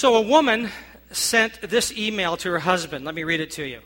[0.00, 0.70] So a woman
[1.12, 3.04] sent this email to her husband.
[3.04, 3.80] Let me read it to you.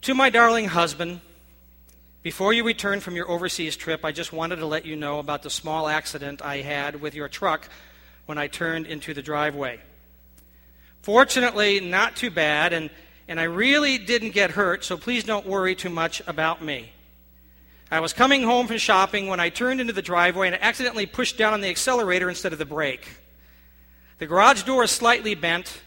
[0.00, 1.20] To my darling husband,
[2.24, 5.44] before you return from your overseas trip, I just wanted to let you know about
[5.44, 7.68] the small accident I had with your truck
[8.24, 9.78] when I turned into the driveway.
[11.02, 12.90] Fortunately, not too bad, and,
[13.28, 16.90] and I really didn't get hurt, so please don't worry too much about me.
[17.88, 21.38] I was coming home from shopping when I turned into the driveway and accidentally pushed
[21.38, 23.06] down on the accelerator instead of the brake.
[24.18, 25.82] The garage door is slightly bent,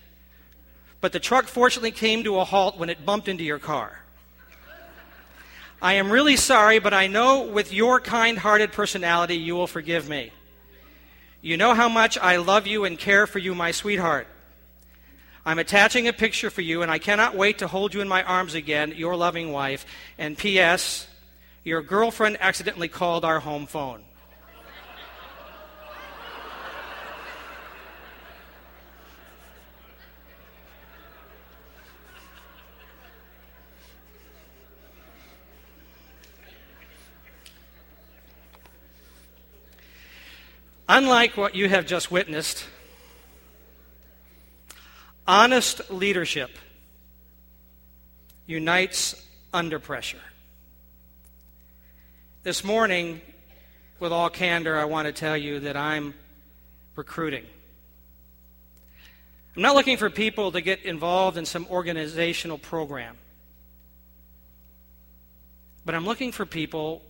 [1.02, 4.00] but the truck fortunately came to a halt when it bumped into your car.
[5.82, 10.08] I am really sorry, but I know with your kind hearted personality, you will forgive
[10.10, 10.32] me.
[11.42, 14.28] You know how much I love you and care for you, my sweetheart.
[15.46, 18.24] I'm attaching a picture for you, and I cannot wait to hold you in my
[18.24, 19.86] arms again, your loving wife.
[20.18, 21.08] And P.S.,
[21.64, 24.04] your girlfriend accidentally called our home phone.
[40.92, 42.66] Unlike what you have just witnessed,
[45.30, 46.50] Honest leadership
[48.48, 49.14] unites
[49.54, 50.18] under pressure.
[52.42, 53.22] This morning,
[54.00, 56.16] with all candor, I want to tell you that I'm
[56.96, 57.46] recruiting.
[59.56, 63.16] I'm not looking for people to get involved in some organizational program,
[65.86, 67.04] but I'm looking for people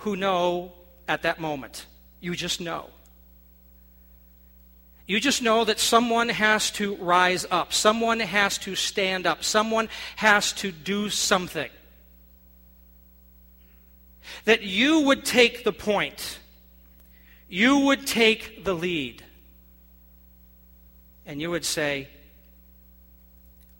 [0.00, 0.72] who know
[1.08, 1.86] at that moment.
[2.20, 2.90] You just know
[5.10, 9.88] you just know that someone has to rise up, someone has to stand up, someone
[10.14, 11.68] has to do something.
[14.44, 16.38] That you would take the point,
[17.48, 19.24] you would take the lead,
[21.26, 22.06] and you would say,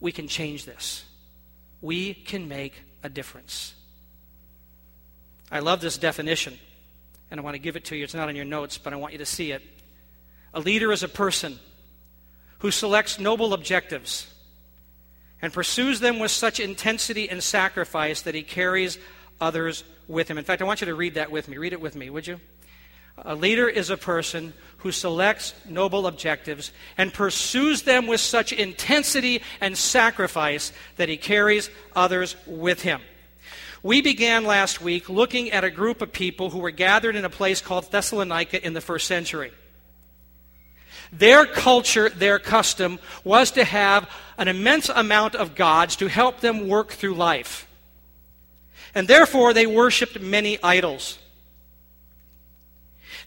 [0.00, 1.04] We can change this.
[1.80, 3.74] We can make a difference.
[5.48, 6.58] I love this definition,
[7.30, 8.04] and I want to give it to you.
[8.04, 9.62] It's not in your notes, but I want you to see it.
[10.52, 11.58] A leader is a person
[12.58, 14.26] who selects noble objectives
[15.40, 18.98] and pursues them with such intensity and sacrifice that he carries
[19.40, 20.38] others with him.
[20.38, 21.56] In fact, I want you to read that with me.
[21.56, 22.40] Read it with me, would you?
[23.18, 29.42] A leader is a person who selects noble objectives and pursues them with such intensity
[29.60, 33.00] and sacrifice that he carries others with him.
[33.82, 37.30] We began last week looking at a group of people who were gathered in a
[37.30, 39.52] place called Thessalonica in the first century.
[41.12, 44.08] Their culture, their custom, was to have
[44.38, 47.66] an immense amount of gods to help them work through life.
[48.94, 51.18] And therefore, they worshiped many idols.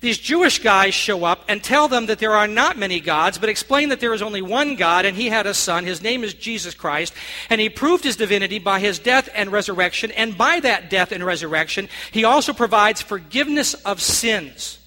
[0.01, 3.49] These Jewish guys show up and tell them that there are not many gods, but
[3.49, 5.85] explain that there is only one God, and he had a son.
[5.85, 7.13] His name is Jesus Christ.
[7.49, 10.11] And he proved his divinity by his death and resurrection.
[10.11, 14.79] And by that death and resurrection, he also provides forgiveness of sins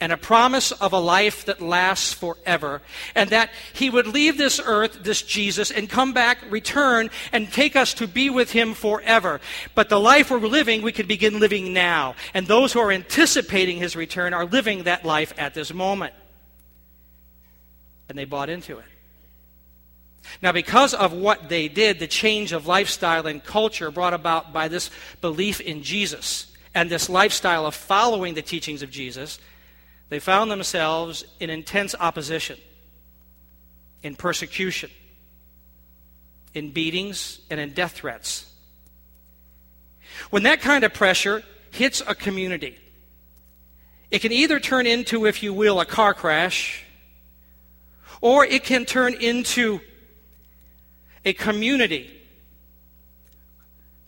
[0.00, 2.80] and a promise of a life that lasts forever,
[3.14, 7.76] and that he would leave this earth, this Jesus, and come back, return, and take
[7.76, 9.40] us to be with him forever.
[9.74, 12.14] But the life we're living, we could begin living now.
[12.32, 16.14] And those who are anticipating his return are living that life at this moment.
[18.08, 18.84] And they bought into it.
[20.42, 24.68] Now, because of what they did, the change of lifestyle and culture brought about by
[24.68, 24.90] this
[25.20, 29.38] belief in Jesus and this lifestyle of following the teachings of Jesus,
[30.10, 32.58] they found themselves in intense opposition,
[34.02, 34.90] in persecution,
[36.52, 38.52] in beatings, and in death threats.
[40.30, 42.76] When that kind of pressure hits a community,
[44.10, 46.84] it can either turn into, if you will, a car crash,
[48.20, 49.80] or it can turn into
[51.24, 52.10] a community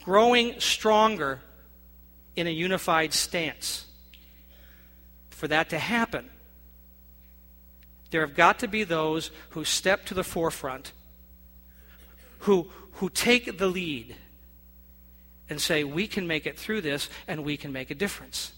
[0.02, 1.40] growing stronger
[2.34, 3.86] in a unified stance
[5.42, 6.30] for that to happen,
[8.12, 10.92] there have got to be those who step to the forefront,
[12.38, 14.14] who, who take the lead,
[15.50, 18.52] and say, We can make it through this and we can make a difference.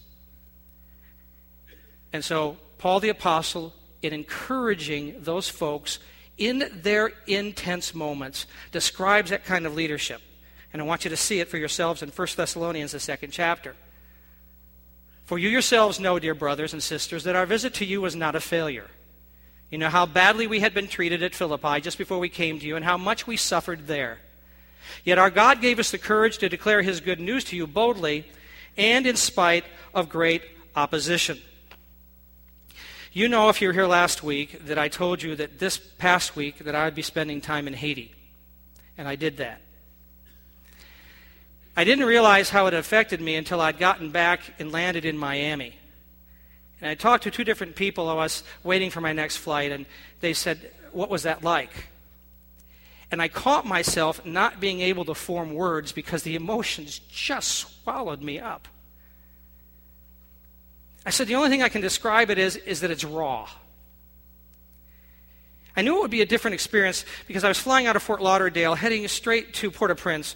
[2.13, 3.73] And so, Paul the Apostle,
[4.03, 5.97] in encouraging those folks
[6.37, 10.21] in their intense moments, describes that kind of leadership.
[10.71, 13.75] And I want you to see it for yourselves in 1 Thessalonians, the second chapter.
[15.25, 18.35] For you yourselves know, dear brothers and sisters, that our visit to you was not
[18.35, 18.89] a failure.
[19.71, 22.65] You know how badly we had been treated at Philippi just before we came to
[22.65, 24.19] you, and how much we suffered there.
[25.03, 28.25] Yet our God gave us the courage to declare his good news to you boldly
[28.77, 30.43] and in spite of great
[30.75, 31.39] opposition.
[33.11, 36.35] You know, if you were here last week, that I told you that this past
[36.35, 38.13] week that I would be spending time in Haiti.
[38.97, 39.61] And I did that.
[41.77, 45.75] I didn't realize how it affected me until I'd gotten back and landed in Miami.
[46.79, 48.07] And I talked to two different people.
[48.09, 49.85] I was waiting for my next flight, and
[50.21, 51.71] they said, What was that like?
[53.11, 58.21] And I caught myself not being able to form words because the emotions just swallowed
[58.21, 58.67] me up.
[61.05, 63.49] I said, The only thing I can describe it is, is that it's raw.
[65.77, 68.21] I knew it would be a different experience because I was flying out of Fort
[68.21, 70.35] Lauderdale, heading straight to Port au Prince.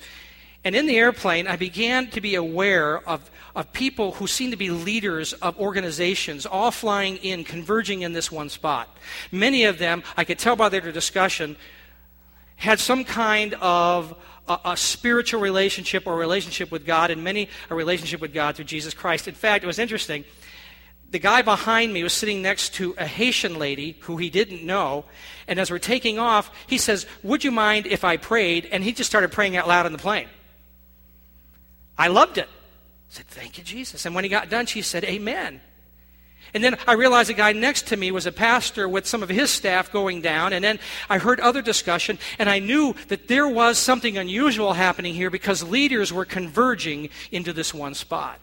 [0.63, 4.57] And in the airplane, I began to be aware of, of people who seemed to
[4.57, 8.95] be leaders of organizations, all flying in, converging in this one spot.
[9.31, 11.55] Many of them, I could tell by their discussion,
[12.57, 14.13] had some kind of
[14.49, 18.65] a, a, spiritual relationship or relationship with God, and many a relationship with God through
[18.65, 19.29] Jesus Christ.
[19.29, 20.25] In fact, it was interesting.
[21.11, 25.05] The guy behind me was sitting next to a Haitian lady who he didn't know,
[25.47, 28.67] and as we're taking off, he says, Would you mind if I prayed?
[28.71, 30.27] And he just started praying out loud on the plane.
[31.99, 32.47] I loved it.
[32.47, 34.05] I said, Thank you, Jesus.
[34.05, 35.59] And when he got done, she said, Amen.
[36.53, 39.29] And then I realized the guy next to me was a pastor with some of
[39.29, 40.53] his staff going down.
[40.53, 45.13] And then I heard other discussion, and I knew that there was something unusual happening
[45.13, 48.39] here because leaders were converging into this one spot.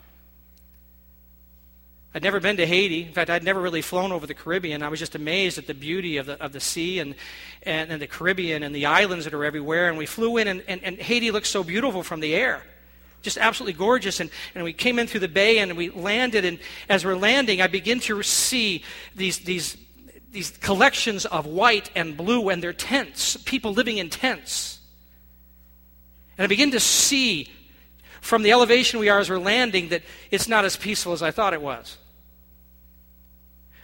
[2.14, 3.02] I'd never been to Haiti.
[3.02, 4.82] In fact, I'd never really flown over the Caribbean.
[4.82, 7.14] I was just amazed at the beauty of the, of the sea and,
[7.64, 9.88] and, and the Caribbean and the islands that are everywhere.
[9.88, 12.62] And we flew in, and, and, and Haiti looked so beautiful from the air
[13.22, 14.20] just absolutely gorgeous.
[14.20, 16.44] And, and we came in through the bay and we landed.
[16.44, 16.58] And
[16.88, 18.84] as we're landing, I begin to see
[19.14, 19.76] these, these,
[20.32, 24.80] these collections of white and blue and their tents, people living in tents.
[26.38, 27.50] And I begin to see
[28.20, 31.30] from the elevation we are as we're landing that it's not as peaceful as I
[31.30, 31.96] thought it was.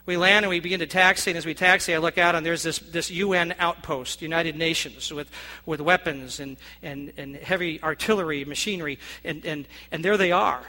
[0.05, 2.45] We land and we begin to taxi, and as we taxi, I look out and
[2.45, 5.31] there's this, this UN outpost, United Nations, with,
[5.65, 10.63] with weapons and, and, and heavy artillery, machinery, and, and, and there they are.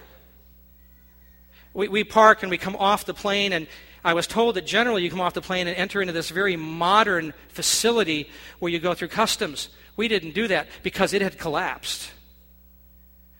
[1.74, 3.66] We, we park and we come off the plane, and
[4.06, 6.56] I was told that generally you come off the plane and enter into this very
[6.56, 9.70] modern facility where you go through customs.
[9.96, 12.12] We didn't do that because it had collapsed.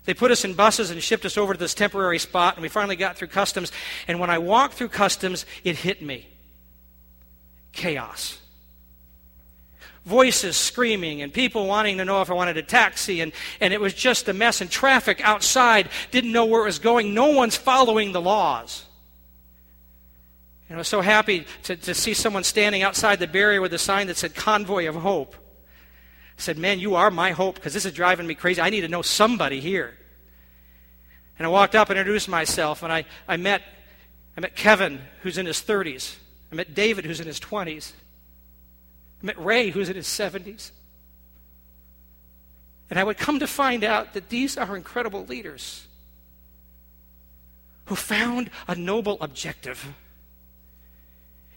[0.06, 2.70] They put us in buses and shipped us over to this temporary spot, and we
[2.70, 3.72] finally got through customs.
[4.08, 6.28] And when I walked through customs, it hit me
[7.72, 8.38] chaos.
[10.06, 13.80] Voices screaming, and people wanting to know if I wanted a taxi, and, and it
[13.80, 14.60] was just a mess.
[14.60, 17.14] And traffic outside didn't know where it was going.
[17.14, 18.84] No one's following the laws.
[20.68, 23.78] And I was so happy to, to see someone standing outside the barrier with a
[23.78, 25.36] sign that said Convoy of Hope.
[26.44, 28.60] Said, Man, you are my hope because this is driving me crazy.
[28.60, 29.94] I need to know somebody here.
[31.40, 33.62] And I walked up and introduced myself, and I, I, met,
[34.36, 36.18] I met Kevin, who's in his 30s.
[36.52, 37.94] I met David, who's in his 20s.
[39.22, 40.72] I met Ray, who's in his 70s.
[42.90, 45.88] And I would come to find out that these are incredible leaders
[47.86, 49.94] who found a noble objective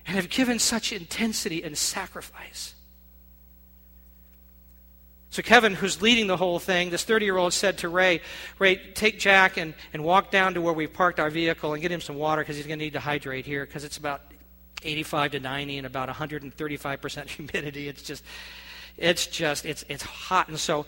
[0.06, 2.75] and have given such intensity and sacrifice.
[5.37, 8.23] So, Kevin, who's leading the whole thing, this 30 year old said to Ray,
[8.59, 11.93] Ray, take Jack and, and walk down to where we've parked our vehicle and get
[11.93, 14.23] him some water because he's going to need to hydrate here because it's about
[14.83, 17.87] 85 to 90 and about 135% humidity.
[17.87, 18.25] It's just,
[18.97, 20.49] it's just, it's, it's hot.
[20.49, 20.87] And so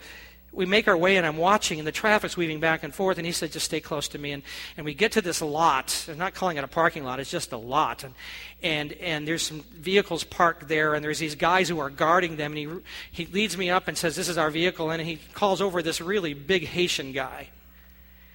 [0.50, 3.18] we make our way, and I'm watching, and the traffic's weaving back and forth.
[3.18, 4.42] And he said, "Just stay close to me." And,
[4.76, 6.06] and we get to this lot.
[6.08, 8.02] I'm not calling it a parking lot; it's just a lot.
[8.02, 8.14] And
[8.62, 12.56] and and there's some vehicles parked there, and there's these guys who are guarding them.
[12.56, 15.60] And he he leads me up and says, "This is our vehicle." And he calls
[15.60, 17.48] over this really big Haitian guy.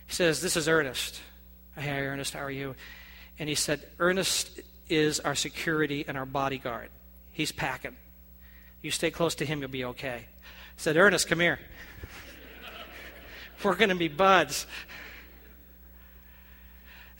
[0.05, 1.19] He says, "This is Ernest."
[1.75, 2.75] Hey, Ernest, how are you?
[3.39, 6.89] And he said, "Ernest is our security and our bodyguard.
[7.31, 7.95] He's packing.
[8.83, 11.59] You stay close to him, you'll be okay." I said, "Ernest, come here."
[13.63, 14.67] We're going to be buds.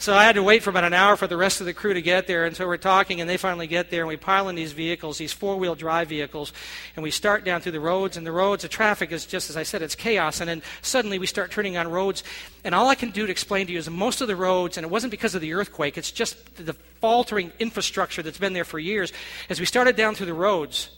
[0.04, 1.94] So I had to wait for about an hour for the rest of the crew
[1.94, 2.46] to get there.
[2.46, 5.18] And so we're talking, and they finally get there, and we pile in these vehicles,
[5.18, 6.52] these four wheel drive vehicles,
[6.98, 8.18] and we start down through the roads.
[8.18, 10.42] And the roads, the traffic is just as I said, it's chaos.
[10.42, 12.26] And then suddenly we start turning on roads.
[12.66, 14.84] And all I can do to explain to you is most of the roads, and
[14.84, 18.80] it wasn't because of the earthquake, it's just the faltering infrastructure that's been there for
[18.80, 19.14] years.
[19.50, 20.90] As we started down through the roads,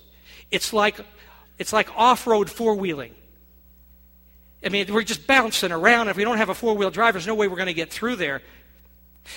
[0.50, 1.00] it's like,
[1.60, 3.14] it's like off road four wheeling.
[4.64, 6.08] I mean, we're just bouncing around.
[6.10, 7.92] If we don't have a four wheel drive, there's no way we're going to get
[7.92, 8.42] through there.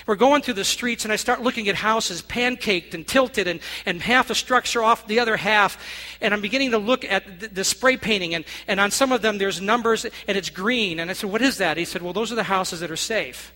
[0.06, 3.60] We're going through the streets, and I start looking at houses pancaked and tilted, and,
[3.86, 5.78] and half the structure off the other half.
[6.20, 9.22] And I'm beginning to look at the, the, spray painting, and, and on some of
[9.22, 11.00] them there's numbers, and it's green.
[11.00, 11.76] And I said, What is that?
[11.76, 13.54] He said, Well, those are the houses that are safe.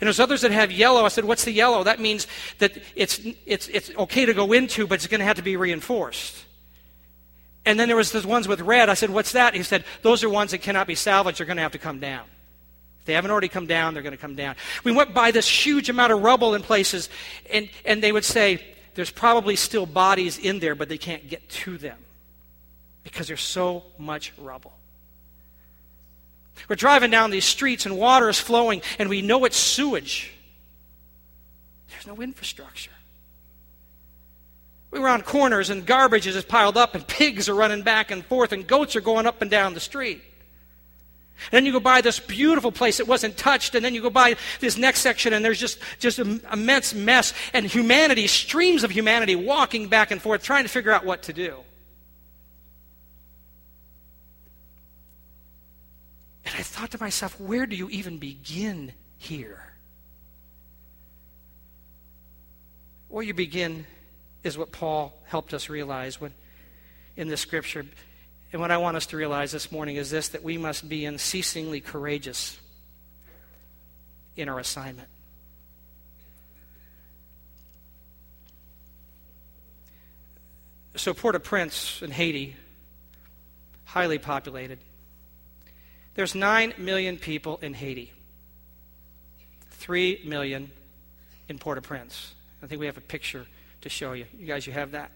[0.00, 1.04] And there's others that have yellow.
[1.04, 1.84] I said, What's the yellow?
[1.84, 2.26] That means
[2.58, 5.56] that it's, it's, it's okay to go into, but it's going to have to be
[5.56, 6.44] reinforced.
[7.64, 8.88] And then there was those ones with red.
[8.88, 9.54] I said, What's that?
[9.54, 11.38] He said, Those are ones that cannot be salvaged.
[11.38, 12.24] They're going to have to come down.
[13.00, 14.56] If they haven't already come down, they're going to come down.
[14.84, 17.08] We went by this huge amount of rubble in places,
[17.52, 18.64] and, and they would say,
[18.94, 21.98] There's probably still bodies in there, but they can't get to them
[23.04, 24.72] because there's so much rubble.
[26.68, 30.32] We're driving down these streets, and water is flowing, and we know it's sewage.
[31.90, 32.90] There's no infrastructure.
[34.92, 38.24] We were on corners and garbage is piled up and pigs are running back and
[38.24, 40.22] forth and goats are going up and down the street.
[41.50, 44.10] And then you go by this beautiful place that wasn't touched, and then you go
[44.10, 48.92] by this next section, and there's just, just an immense mess, and humanity, streams of
[48.92, 51.56] humanity walking back and forth, trying to figure out what to do.
[56.44, 59.64] And I thought to myself, where do you even begin here?
[63.08, 63.84] Where you begin
[64.44, 66.32] is what Paul helped us realize when,
[67.16, 67.84] in the scripture.
[68.52, 71.04] And what I want us to realize this morning is this that we must be
[71.04, 72.58] unceasingly courageous
[74.36, 75.08] in our assignment.
[80.94, 82.54] So, Port au Prince in Haiti,
[83.86, 84.78] highly populated.
[86.14, 88.12] There's 9 million people in Haiti,
[89.70, 90.70] 3 million
[91.48, 92.34] in Port au Prince.
[92.62, 93.46] I think we have a picture
[93.82, 94.26] to show you.
[94.38, 95.10] You guys, you have that?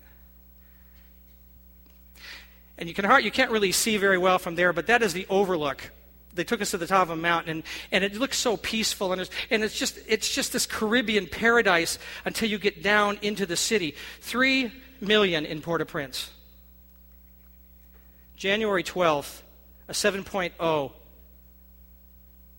[2.79, 5.27] And you, can, you can't really see very well from there, but that is the
[5.31, 5.91] overlook.
[6.35, 9.13] They took us to the top of a mountain, and, and it looks so peaceful,
[9.13, 13.47] and, it's, and it's, just, it's just this Caribbean paradise until you get down into
[13.47, 13.95] the city.
[14.21, 14.71] Three
[15.01, 16.31] million in Port au Prince.
[18.37, 19.41] January 12th,
[19.89, 20.93] a 7.0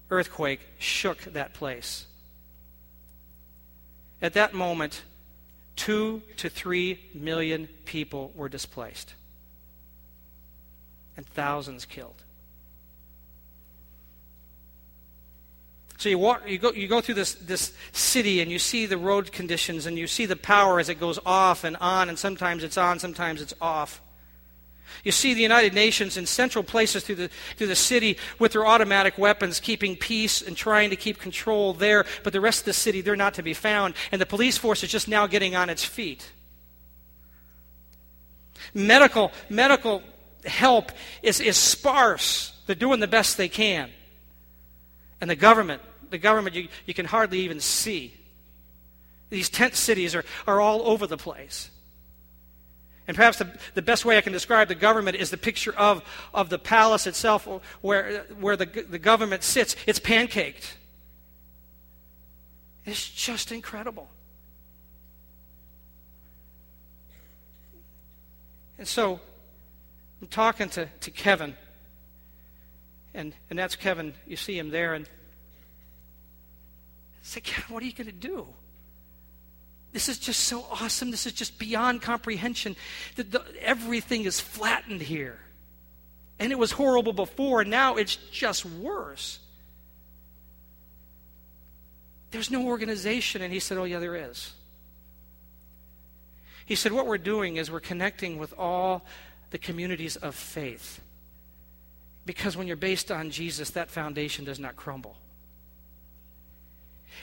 [0.09, 2.07] earthquake shook that place.
[4.19, 5.03] At that moment,
[5.77, 9.13] two to three million people were displaced
[11.15, 12.23] and thousands killed.
[15.97, 18.97] So you walk, you go, you go through this, this city and you see the
[18.97, 22.63] road conditions and you see the power as it goes off and on, and sometimes
[22.63, 24.01] it's on, sometimes it's off.
[25.03, 28.65] You see the United Nations in central places through the, through the city with their
[28.65, 32.73] automatic weapons, keeping peace and trying to keep control there, but the rest of the
[32.73, 33.93] city, they're not to be found.
[34.11, 36.31] And the police force is just now getting on its feet.
[38.73, 40.03] Medical, medical
[40.45, 40.91] help
[41.21, 42.53] is, is sparse.
[42.65, 43.89] They're doing the best they can.
[45.21, 48.13] And the government, the government you, you can hardly even see.
[49.29, 51.69] These tent cities are, are all over the place.
[53.07, 56.03] And perhaps the, the best way I can describe the government is the picture of,
[56.33, 57.47] of the palace itself
[57.81, 59.75] where, where the, the government sits.
[59.85, 60.73] It's pancaked.
[62.85, 64.09] It's just incredible.
[68.77, 69.19] And so
[70.21, 71.55] I'm talking to, to Kevin,
[73.13, 74.13] and, and that's Kevin.
[74.27, 74.93] You see him there.
[74.93, 75.09] And I
[77.23, 78.47] say, Kevin, what are you going to do?
[79.97, 81.09] This is just so awesome.
[81.09, 82.75] This is just beyond comprehension.
[83.15, 85.39] The, the, everything is flattened here.
[86.37, 89.39] And it was horrible before, and now it's just worse.
[92.29, 93.41] There's no organization.
[93.41, 94.53] And he said, Oh, yeah, there is.
[96.67, 99.03] He said, What we're doing is we're connecting with all
[99.49, 101.01] the communities of faith.
[102.23, 105.17] Because when you're based on Jesus, that foundation does not crumble.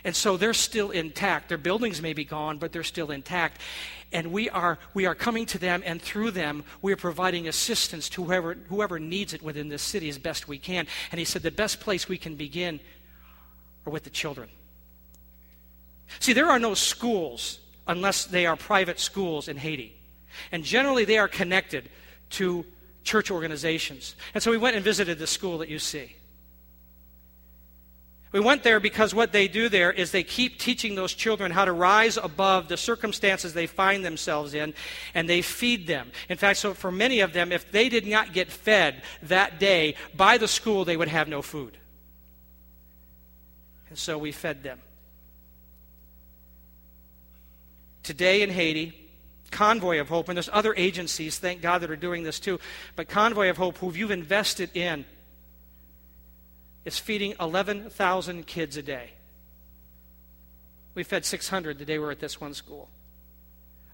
[0.03, 1.49] And so they're still intact.
[1.49, 3.61] Their buildings may be gone, but they're still intact.
[4.13, 8.09] And we are, we are coming to them, and through them, we are providing assistance
[8.11, 10.87] to whoever, whoever needs it within this city as best we can.
[11.11, 12.81] And he said the best place we can begin
[13.87, 14.49] are with the children.
[16.21, 19.95] See, there are no schools unless they are private schools in Haiti.
[20.53, 21.89] And generally, they are connected
[22.31, 22.65] to
[23.05, 24.17] church organizations.
[24.33, 26.17] And so we went and visited the school that you see.
[28.35, 31.65] We went there because what they do there is they keep teaching those children how
[31.67, 34.75] to rise above the circumstances they find themselves in,
[35.15, 36.11] and they feed them.
[36.29, 39.95] In fact, so for many of them, if they did not get fed that day
[40.17, 41.79] by the school, they would have no food.
[43.89, 44.81] And so we fed them.
[48.03, 49.13] Today in Haiti,
[49.53, 52.59] Convoy of Hope, and there's other agencies, thank God, that are doing this too,
[52.97, 55.05] but Convoy of Hope, who you've invested in,
[56.85, 59.11] is feeding 11,000 kids a day.
[60.95, 62.89] We fed 600 the day we were at this one school.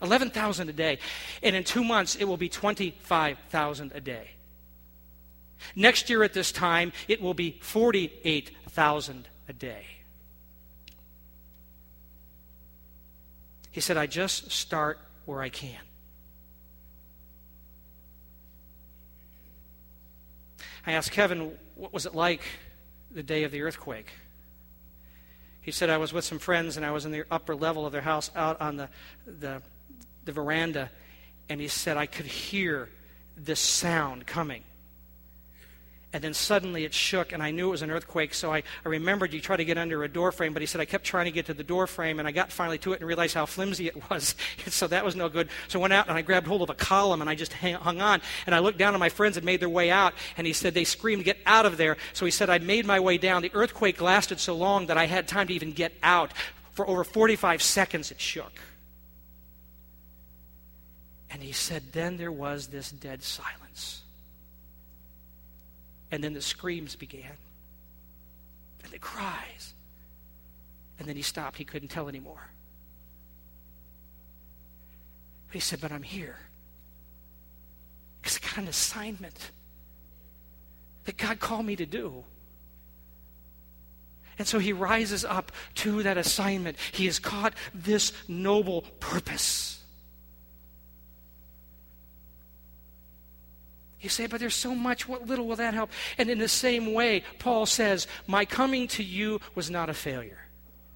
[0.02, 0.99] 11,000 a day.
[1.42, 4.30] And in two months, it will be 25,000 a day.
[5.76, 9.85] Next year at this time, it will be 48,000 a day.
[13.70, 15.78] He said, I just start where I can.
[20.87, 22.42] I asked Kevin, what was it like
[23.10, 24.10] the day of the earthquake?
[25.60, 27.92] He said, I was with some friends and I was in the upper level of
[27.92, 28.88] their house out on the,
[29.26, 29.62] the,
[30.24, 30.90] the veranda,
[31.48, 32.88] and he said, I could hear
[33.36, 34.62] this sound coming.
[36.12, 38.34] And then suddenly it shook, and I knew it was an earthquake.
[38.34, 40.80] So I, I remembered you try to get under a door frame, but he said
[40.80, 43.00] I kept trying to get to the door frame, and I got finally to it
[43.00, 44.34] and realized how flimsy it was.
[44.66, 45.48] so that was no good.
[45.68, 47.74] So I went out and I grabbed hold of a column and I just hang,
[47.74, 48.22] hung on.
[48.46, 50.74] And I looked down, and my friends had made their way out, and he said
[50.74, 51.96] they screamed, Get out of there.
[52.12, 53.42] So he said I made my way down.
[53.42, 56.32] The earthquake lasted so long that I had time to even get out.
[56.72, 58.52] For over 45 seconds, it shook.
[61.30, 64.02] And he said, Then there was this dead silence.
[66.10, 67.36] And then the screams began,
[68.82, 69.74] and the cries.
[70.98, 71.56] And then he stopped.
[71.56, 72.50] He couldn't tell anymore.
[75.50, 76.36] He said, But I'm here.
[78.20, 79.50] Because I got an assignment
[81.04, 82.24] that God called me to do.
[84.38, 86.78] And so he rises up to that assignment.
[86.92, 89.79] He has caught this noble purpose.
[94.00, 95.07] You say, but there's so much.
[95.07, 95.90] What little will that help?
[96.16, 100.38] And in the same way, Paul says, My coming to you was not a failure.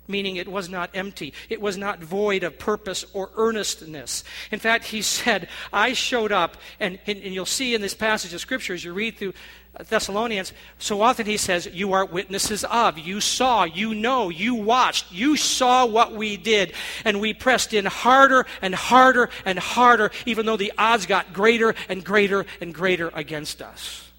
[0.06, 1.32] Meaning it was not empty.
[1.48, 4.22] It was not void of purpose or earnestness.
[4.50, 8.34] In fact, he said, I showed up, and, and, and you'll see in this passage
[8.34, 9.34] of Scripture as you read through
[9.82, 12.96] Thessalonians, so often he says, You are witnesses of.
[12.96, 16.72] You saw, you know, you watched, you saw what we did.
[17.04, 21.74] And we pressed in harder and harder and harder, even though the odds got greater
[21.88, 24.12] and greater and greater against us.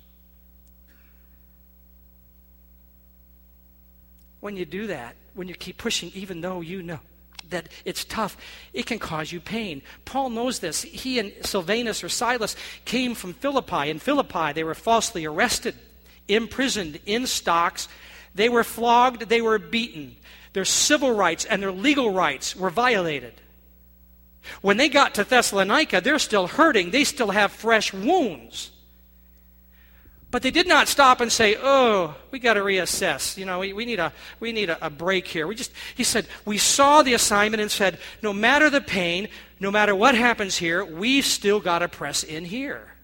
[4.41, 6.99] When you do that, when you keep pushing, even though you know
[7.49, 8.37] that it's tough,
[8.73, 9.81] it can cause you pain.
[10.05, 10.81] Paul knows this.
[10.81, 12.55] He and Silvanus or Silas
[12.85, 13.89] came from Philippi.
[13.89, 15.75] In Philippi, they were falsely arrested,
[16.27, 17.87] imprisoned in stocks.
[18.33, 20.15] They were flogged, they were beaten.
[20.53, 23.33] Their civil rights and their legal rights were violated.
[24.61, 26.91] When they got to Thessalonica, they're still hurting.
[26.91, 28.71] They still have fresh wounds.
[30.35, 33.37] But they did not stop and say, oh, we got to reassess.
[33.37, 35.47] You know, we, we need, a, we need a, a break here.
[35.47, 39.29] We just, he said, we saw the assignment and said, no matter the pain,
[39.61, 42.95] no matter what happens here, we've still got to press in here.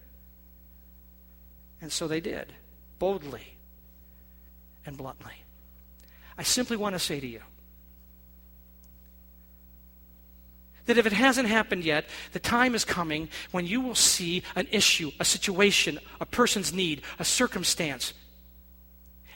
[1.80, 2.52] And so they did,
[2.98, 3.56] boldly
[4.84, 5.42] and bluntly.
[6.36, 7.40] I simply want to say to you
[10.86, 14.66] That if it hasn't happened yet, the time is coming when you will see an
[14.72, 18.14] issue, a situation, a person's need, a circumstance.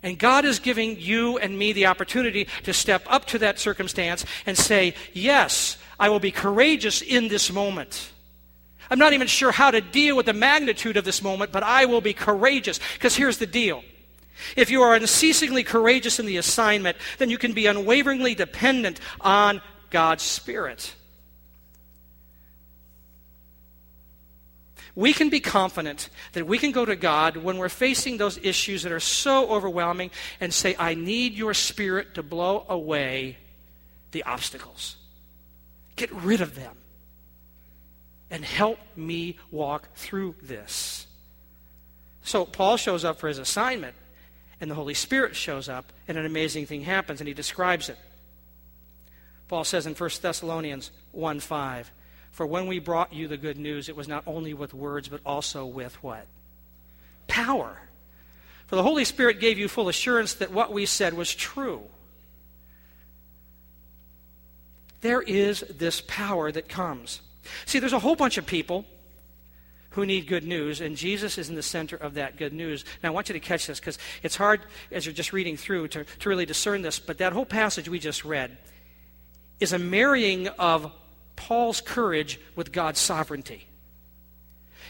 [0.03, 4.25] And God is giving you and me the opportunity to step up to that circumstance
[4.45, 8.13] and say, Yes, I will be courageous in this moment.
[8.91, 11.87] I'm not even sure how to deal with the magnitude of this moment, but I
[11.87, 12.79] will be courageous.
[12.95, 13.83] Because here's the deal.
[14.55, 19.61] If you are unceasingly courageous in the assignment, then you can be unwaveringly dependent on
[19.91, 20.95] God's Spirit.
[24.97, 28.83] We can be confident that we can go to God when we're facing those issues
[28.83, 33.37] that are so overwhelming and say, I need your spirit to blow away
[34.13, 34.97] the obstacles.
[35.97, 36.75] Get rid of them
[38.31, 41.07] and help me walk through this.
[42.23, 43.95] So Paul shows up for his assignment,
[44.61, 47.99] and the Holy Spirit shows up, and an amazing thing happens, and he describes it.
[49.49, 51.93] Paul says in 1 Thessalonians 1 5,
[52.37, 55.23] for when we brought you the good news, it was not only with words, but
[55.25, 56.27] also with what?
[57.29, 57.79] Power.
[58.67, 61.85] For the Holy Spirit gave you full assurance that what we said was true.
[65.01, 67.23] There is this power that comes.
[67.65, 68.85] See, there's a whole bunch of people
[69.93, 72.85] who need good news, and Jesus is in the center of that good news.
[73.03, 74.61] Now, I want you to catch this because it's hard
[74.93, 77.99] as you're just reading through to, to really discern this, but that whole passage we
[77.99, 78.59] just read
[79.59, 80.93] is a marrying of
[81.37, 83.69] Paul's courage with God's sovereignty.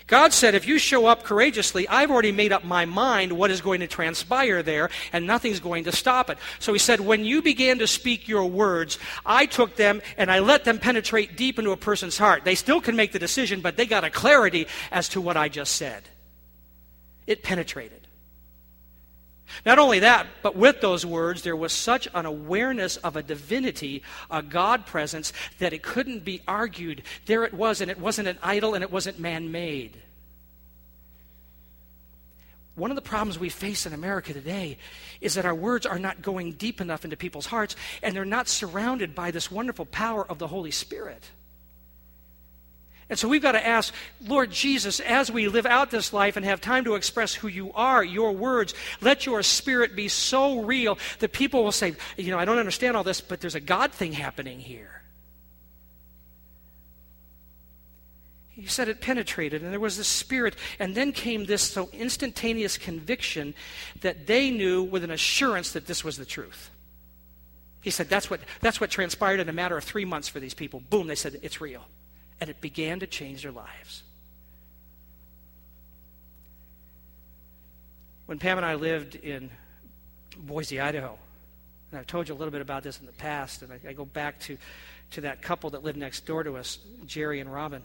[0.06, 3.60] God said, if you show up courageously, I've already made up my mind what is
[3.60, 6.38] going to transpire there, and nothing's going to stop it.
[6.60, 10.38] So he said, when you began to speak your words, I took them and I
[10.38, 12.44] let them penetrate deep into a person's heart.
[12.44, 15.48] They still can make the decision, but they got a clarity as to what I
[15.48, 16.04] just said.
[17.26, 18.05] It penetrated.
[19.64, 24.02] Not only that, but with those words, there was such an awareness of a divinity,
[24.30, 27.02] a God presence, that it couldn't be argued.
[27.26, 30.02] There it was, and it wasn't an idol and it wasn't man made.
[32.76, 34.76] one of the problems we face in America today
[35.20, 38.48] is that our words are not going deep enough into people's hearts and they're not
[38.48, 41.30] surrounded by this wonderful power of the Holy Spirit.
[43.08, 43.94] And so we've got to ask,
[44.26, 47.72] Lord Jesus, as we live out this life and have time to express who you
[47.72, 52.38] are, your words, let your spirit be so real that people will say, you know,
[52.38, 55.02] I don't understand all this, but there's a God thing happening here.
[58.48, 62.78] He said it penetrated, and there was this spirit, and then came this so instantaneous
[62.78, 63.54] conviction
[64.00, 66.70] that they knew with an assurance that this was the truth.
[67.82, 70.54] He said that's what, that's what transpired in a matter of three months for these
[70.54, 70.80] people.
[70.88, 71.84] Boom, they said it's real.
[72.40, 74.02] And it began to change their lives.
[78.26, 79.50] When Pam and I lived in
[80.36, 81.16] Boise, Idaho,
[81.90, 83.92] and I've told you a little bit about this in the past, and I, I
[83.92, 84.58] go back to,
[85.12, 87.82] to that couple that lived next door to us, Jerry and Robin.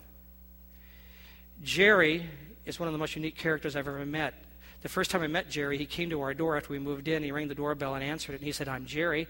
[1.64, 2.26] Jerry
[2.66, 4.34] is one of the most unique characters I've ever met.
[4.82, 7.22] The first time I met Jerry, he came to our door after we moved in.
[7.22, 8.42] He rang the doorbell and answered it.
[8.42, 9.28] And he said, I'm Jerry,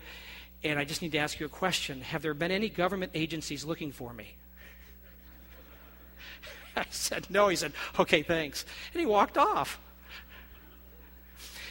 [0.63, 2.01] and I just need to ask you a question.
[2.01, 4.35] Have there been any government agencies looking for me?
[6.75, 7.47] I said, No.
[7.47, 8.65] He said, Okay, thanks.
[8.93, 9.79] And he walked off.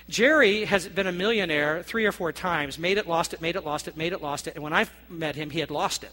[0.08, 3.64] Jerry has been a millionaire three or four times, made it, lost it, made it,
[3.64, 4.56] lost it, made it, lost it.
[4.56, 6.10] And when I met him, he had lost it,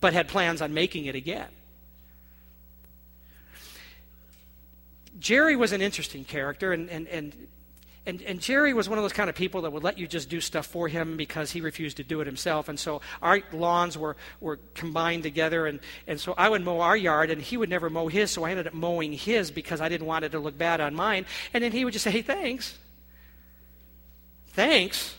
[0.00, 1.48] but had plans on making it again.
[5.18, 7.48] Jerry was an interesting character, and, and, and,
[8.06, 10.30] and, and Jerry was one of those kind of people that would let you just
[10.30, 12.68] do stuff for him because he refused to do it himself.
[12.68, 16.96] And so our lawns were, were combined together, and, and so I would mow our
[16.96, 19.90] yard, and he would never mow his, so I ended up mowing his because I
[19.90, 21.26] didn't want it to look bad on mine.
[21.52, 22.78] And then he would just say, hey, thanks.
[24.48, 25.14] Thanks.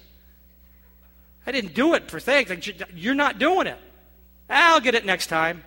[1.45, 2.49] I didn't do it for thanks.
[2.49, 3.79] Like, you're not doing it.
[4.49, 5.63] I'll get it next time.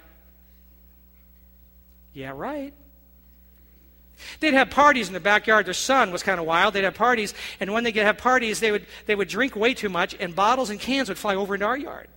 [2.13, 2.75] Yeah, right.
[4.41, 5.67] They'd have parties in the backyard.
[5.67, 6.75] Their son was kind of wild.
[6.75, 9.75] They'd have parties, and when they would have parties, they would, they would drink way
[9.75, 12.09] too much, and bottles and cans would fly over into our yard.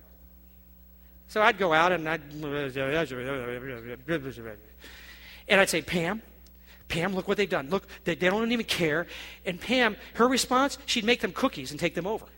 [1.28, 2.22] So I'd go out and I'd.
[5.48, 6.22] And I'd say, Pam,
[6.88, 7.68] Pam, look what they've done.
[7.68, 9.06] Look, they, they don't even care.
[9.44, 12.24] And Pam, her response, she'd make them cookies and take them over.
[12.24, 12.28] I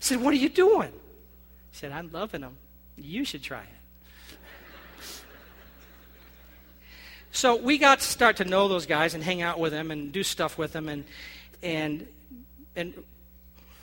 [0.00, 0.92] said, What are you doing?
[1.72, 2.56] She said, I'm loving them.
[2.96, 3.79] You should try it.
[7.32, 10.12] So we got to start to know those guys and hang out with them and
[10.12, 10.88] do stuff with them.
[10.88, 11.04] And,
[11.62, 12.06] and,
[12.74, 12.94] and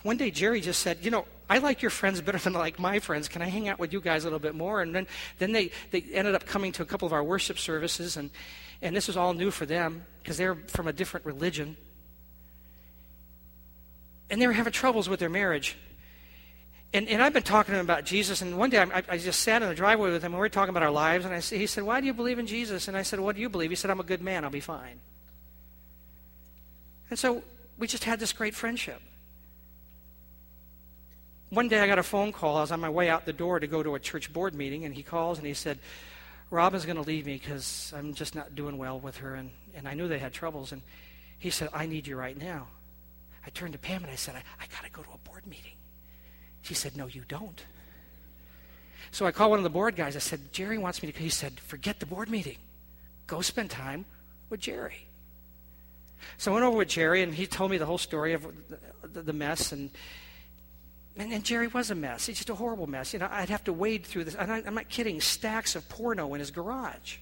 [0.04, 2.80] one day Jerry just said, You know, I like your friends better than I like
[2.80, 3.28] my friends.
[3.28, 4.82] Can I hang out with you guys a little bit more?
[4.82, 5.08] And then,
[5.40, 8.18] then they, they ended up coming to a couple of our worship services.
[8.18, 8.30] And,
[8.82, 11.78] and this was all new for them because they're from a different religion.
[14.30, 15.78] And they were having troubles with their marriage.
[16.94, 19.42] And, and I've been talking to him about Jesus, and one day I, I just
[19.42, 21.40] sat in the driveway with him, and we were talking about our lives, and I,
[21.42, 22.88] he said, Why do you believe in Jesus?
[22.88, 23.70] And I said, What do you believe?
[23.70, 25.00] He said, I'm a good man, I'll be fine.
[27.10, 27.44] And so
[27.78, 29.02] we just had this great friendship.
[31.50, 32.58] One day I got a phone call.
[32.58, 34.86] I was on my way out the door to go to a church board meeting,
[34.86, 35.80] and he calls and he said,
[36.50, 39.88] Robin's going to leave me because I'm just not doing well with her, and, and
[39.88, 40.72] I knew they had troubles.
[40.72, 40.82] And
[41.38, 42.68] he said, I need you right now.
[43.46, 45.46] I turned to Pam and I said, I, I got to go to a board
[45.48, 45.77] meeting.
[46.68, 47.64] She said, No, you don't.
[49.12, 50.18] So I called one of the board guys.
[50.18, 51.18] I said, Jerry wants me to.
[51.18, 52.58] He said, Forget the board meeting.
[53.26, 54.04] Go spend time
[54.50, 55.08] with Jerry.
[56.38, 58.46] So I went over with Jerry, and he told me the whole story of
[59.02, 59.72] the mess.
[59.72, 59.92] And,
[61.16, 62.26] and, and Jerry was a mess.
[62.26, 63.14] He's just a horrible mess.
[63.14, 64.36] You know, I'd have to wade through this.
[64.36, 67.16] And I, I'm not kidding, stacks of porno in his garage.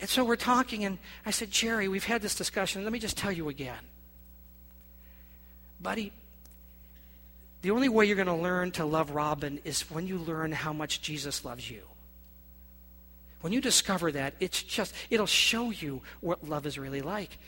[0.00, 2.82] And so we're talking, and I said, Jerry, we've had this discussion.
[2.82, 3.84] Let me just tell you again
[5.84, 6.10] buddy,
[7.62, 10.72] the only way you're going to learn to love Robin is when you learn how
[10.72, 11.82] much Jesus loves you.
[13.42, 17.38] When you discover that, it's just, it'll show you what love is really like.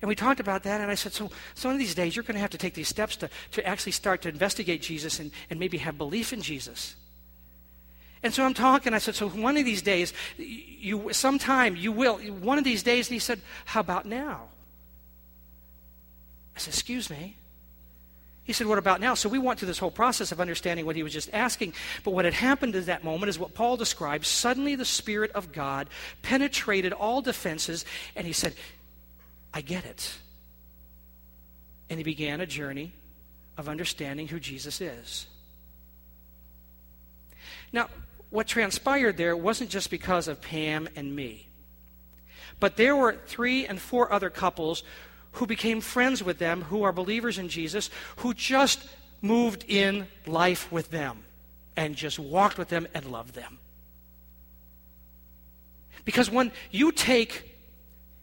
[0.00, 2.22] And we talked about that, and I said, so, so one of these days, you're
[2.22, 5.32] going to have to take these steps to, to actually start to investigate Jesus and,
[5.50, 6.94] and maybe have belief in Jesus.
[8.22, 12.18] And so I'm talking, I said, so one of these days, you, sometime you will,
[12.18, 14.48] one of these days, and he said, how about now?
[16.54, 17.36] I said, excuse me.
[18.48, 19.12] He said, What about now?
[19.12, 21.74] So we went through this whole process of understanding what he was just asking.
[22.02, 24.26] But what had happened at that moment is what Paul describes.
[24.26, 25.86] Suddenly the Spirit of God
[26.22, 27.84] penetrated all defenses,
[28.16, 28.54] and he said,
[29.52, 30.16] I get it.
[31.90, 32.92] And he began a journey
[33.58, 35.26] of understanding who Jesus is.
[37.70, 37.90] Now,
[38.30, 41.48] what transpired there wasn't just because of Pam and me,
[42.60, 44.84] but there were three and four other couples
[45.32, 48.88] who became friends with them, who are believers in Jesus, who just
[49.20, 51.24] moved in life with them
[51.76, 53.58] and just walked with them and loved them.
[56.04, 57.56] Because when you take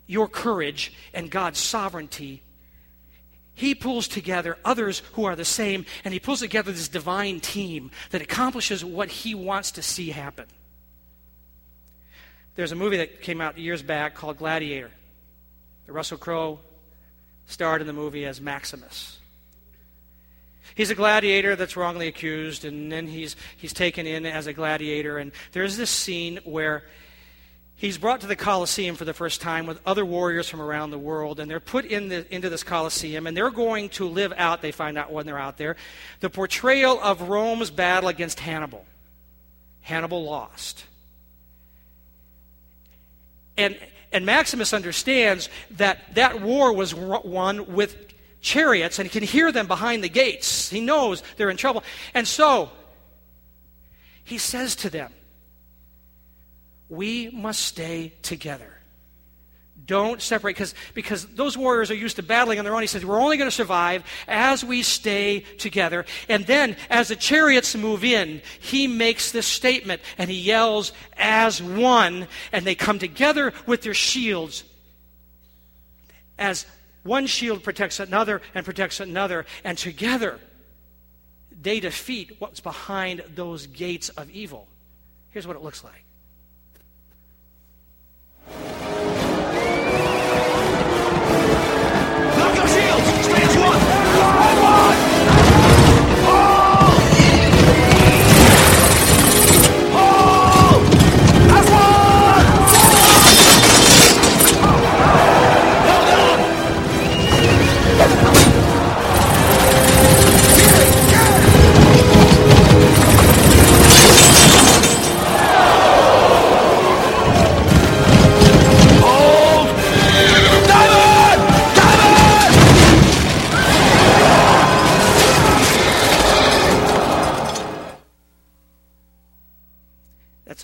[0.08, 2.42] your courage and God's sovereignty,
[3.54, 7.92] He pulls together others who are the same, and He pulls together this divine team
[8.12, 10.46] that accomplishes what He wants to see happen.
[12.56, 14.92] There's a movie that came out years back called Gladiator.
[15.86, 16.60] The Russell Crowe
[17.48, 19.20] starred in the movie as Maximus.
[20.76, 25.18] He's a gladiator that's wrongly accused, and then he's, he's taken in as a gladiator.
[25.18, 26.84] And there's this scene where
[27.76, 30.98] he's brought to the Colosseum for the first time with other warriors from around the
[30.98, 34.62] world, and they're put in the, into this Colosseum, and they're going to live out,
[34.62, 35.78] they find out when they're out there,
[36.20, 38.86] the portrayal of Rome's battle against Hannibal.
[39.82, 40.84] Hannibal lost.
[43.56, 43.78] And,
[44.16, 47.98] and Maximus understands that that war was won with
[48.40, 50.70] chariots, and he can hear them behind the gates.
[50.70, 51.84] He knows they're in trouble.
[52.14, 52.72] And so,
[54.24, 55.12] he says to them,
[56.88, 58.75] We must stay together.
[59.86, 62.82] Don't separate because, because those warriors are used to battling on their own.
[62.82, 66.06] He says, We're only going to survive as we stay together.
[66.30, 71.62] And then, as the chariots move in, he makes this statement and he yells, As
[71.62, 72.28] one.
[72.52, 74.64] And they come together with their shields
[76.38, 76.66] as
[77.04, 79.46] one shield protects another and protects another.
[79.64, 80.40] And together,
[81.62, 84.68] they defeat what's behind those gates of evil.
[85.32, 86.05] Here's what it looks like.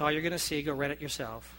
[0.01, 0.61] All you're going to see.
[0.61, 1.53] Go read it yourself.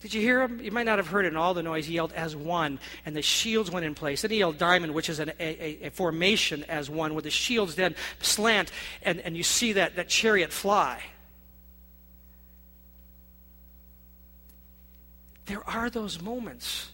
[0.00, 0.60] Did you hear him?
[0.60, 1.86] You might not have heard it in all the noise.
[1.86, 4.22] He yelled as one, and the shields went in place.
[4.22, 7.74] Then he yelled diamond, which is an, a, a, formation as one, with the shields
[7.74, 11.02] then slant, and, and you see that, that chariot fly.
[15.44, 16.90] There are those moments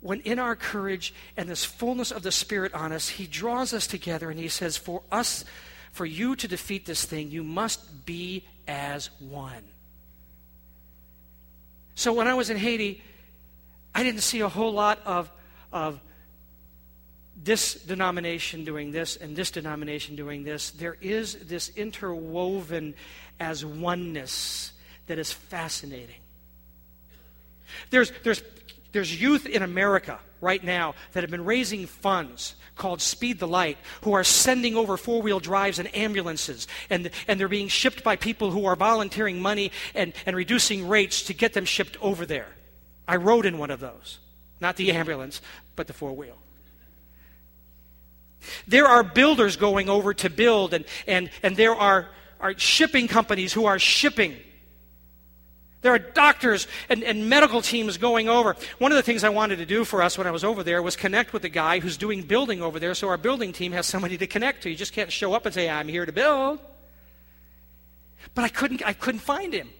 [0.00, 3.86] when, in our courage and this fullness of the Spirit on us, He draws us
[3.86, 5.44] together and He says, For us
[5.92, 9.62] for you to defeat this thing, you must be as one.
[11.94, 13.02] So when I was in Haiti,
[13.94, 15.30] I didn't see a whole lot of,
[15.72, 16.00] of
[17.42, 20.70] this denomination doing this and this denomination doing this.
[20.70, 22.94] There is this interwoven
[23.38, 24.72] as oneness
[25.06, 26.20] that is fascinating.
[27.90, 28.42] There's, there's,
[28.92, 33.78] there's youth in America right now that have been raising funds called Speed the Light
[34.02, 36.66] who are sending over four wheel drives and ambulances.
[36.88, 41.22] And, and they're being shipped by people who are volunteering money and, and reducing rates
[41.24, 42.48] to get them shipped over there.
[43.06, 44.18] I rode in one of those.
[44.60, 45.40] Not the ambulance,
[45.76, 46.36] but the four wheel.
[48.66, 52.08] There are builders going over to build, and, and, and there are,
[52.40, 54.36] are shipping companies who are shipping
[55.82, 58.54] there are doctors and, and, medical teams going over.
[58.78, 60.82] One of the things I wanted to do for us when I was over there
[60.82, 63.86] was connect with the guy who's doing building over there so our building team has
[63.86, 64.70] somebody to connect to.
[64.70, 66.58] You just can't show up and say, I'm here to build.
[68.34, 69.70] But I couldn't, I couldn't find him.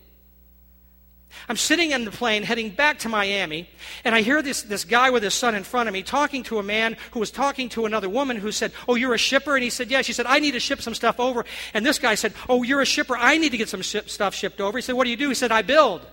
[1.49, 3.69] I'm sitting in the plane heading back to Miami,
[4.05, 6.59] and I hear this, this guy with his son in front of me talking to
[6.59, 9.55] a man who was talking to another woman who said, Oh, you're a shipper?
[9.55, 10.03] And he said, Yeah.
[10.03, 11.45] She said, I need to ship some stuff over.
[11.75, 13.16] And this guy said, Oh, you're a shipper.
[13.16, 14.79] I need to get some ship, stuff shipped over.
[14.79, 15.29] He said, What do you do?
[15.29, 16.07] He said, I build.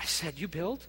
[0.00, 0.86] I said, You build?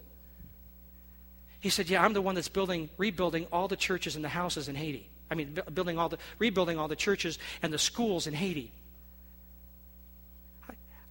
[1.60, 4.68] He said, Yeah, I'm the one that's building, rebuilding all the churches and the houses
[4.68, 5.08] in Haiti.
[5.30, 8.72] I mean, building all the, rebuilding all the churches and the schools in Haiti.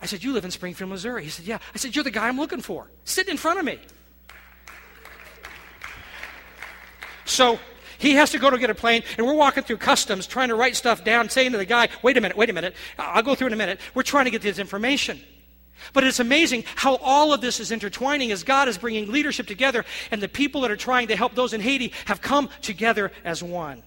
[0.01, 1.23] I said, You live in Springfield, Missouri.
[1.23, 1.59] He said, Yeah.
[1.73, 2.89] I said, You're the guy I'm looking for.
[3.03, 3.79] Sitting in front of me.
[7.25, 7.59] So
[7.99, 10.55] he has to go to get a plane, and we're walking through customs trying to
[10.55, 12.75] write stuff down, saying to the guy, Wait a minute, wait a minute.
[12.97, 13.79] I'll go through in a minute.
[13.93, 15.19] We're trying to get this information.
[15.93, 19.85] But it's amazing how all of this is intertwining as God is bringing leadership together,
[20.11, 23.43] and the people that are trying to help those in Haiti have come together as
[23.43, 23.83] one.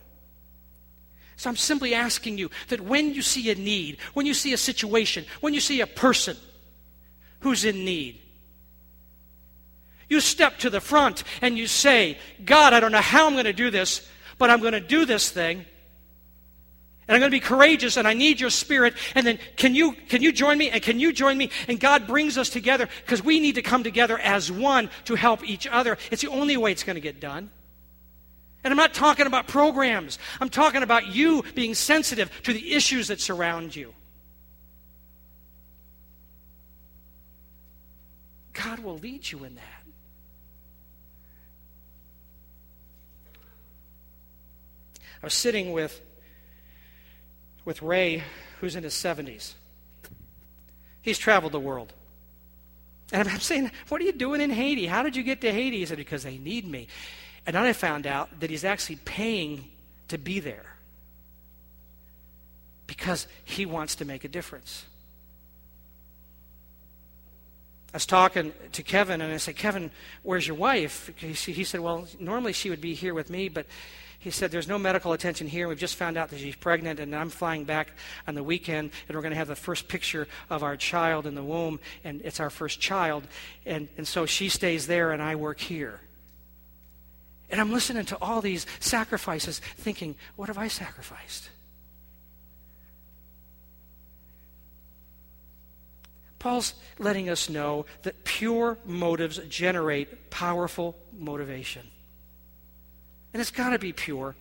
[1.42, 4.57] So I'm simply asking you that when you see a need, when you see a
[4.57, 6.37] situation, when you see a person
[7.40, 8.20] who's in need,
[10.09, 13.46] you step to the front and you say, God, I don't know how I'm going
[13.46, 15.64] to do this, but I'm going to do this thing.
[17.09, 18.94] And I'm going to be courageous and I need your spirit.
[19.16, 20.70] And then can you, can you join me?
[20.70, 21.50] And can you join me?
[21.66, 25.42] And God brings us together because we need to come together as one to help
[25.42, 25.98] each other.
[26.12, 27.50] It's the only way it's going to get done.
[28.64, 30.18] And I'm not talking about programs.
[30.40, 33.92] I'm talking about you being sensitive to the issues that surround you.
[38.53, 39.83] God will lead you in that.
[45.22, 46.01] I was sitting with,
[47.64, 48.25] with Ray,
[48.61, 49.55] who's in his 70s.
[51.01, 51.92] He's traveled the world.
[53.12, 54.87] And I'm saying, What are you doing in Haiti?
[54.87, 55.79] How did you get to Haiti?
[55.79, 56.88] He said, Because they need me.
[57.46, 59.64] And then I found out that he's actually paying
[60.09, 60.76] to be there
[62.87, 64.85] because he wants to make a difference.
[67.92, 69.90] I was talking to Kevin, and I said, Kevin,
[70.22, 71.11] where's your wife?
[71.16, 73.66] He said, Well, normally she would be here with me, but
[74.18, 75.68] he said, There's no medical attention here.
[75.68, 77.92] We've just found out that she's pregnant, and I'm flying back
[78.26, 81.35] on the weekend, and we're going to have the first picture of our child in
[81.35, 83.26] the womb, and it's our first child.
[83.66, 86.00] And, and so she stays there, and I work here.
[87.52, 91.50] And I'm listening to all these sacrifices, thinking, What have I sacrificed?
[96.38, 101.86] Paul's letting us know that pure motives generate powerful motivation.
[103.32, 104.34] And it's got to be pure.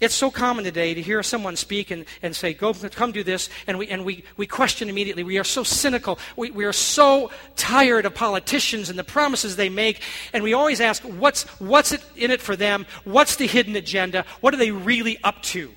[0.00, 3.48] It's so common today to hear someone speak and, and say, Go, come do this,
[3.66, 5.24] and, we, and we, we question immediately.
[5.24, 6.18] We are so cynical.
[6.36, 10.00] We, we are so tired of politicians and the promises they make,
[10.32, 12.86] and we always ask, What's, what's it in it for them?
[13.04, 14.24] What's the hidden agenda?
[14.40, 15.74] What are they really up to?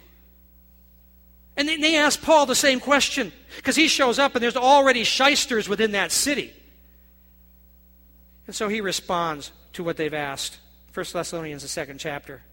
[1.58, 5.04] And they, they ask Paul the same question because he shows up and there's already
[5.04, 6.54] shysters within that city.
[8.48, 10.60] And so he responds to what they've asked.
[10.94, 12.44] 1 Thessalonians, the second chapter.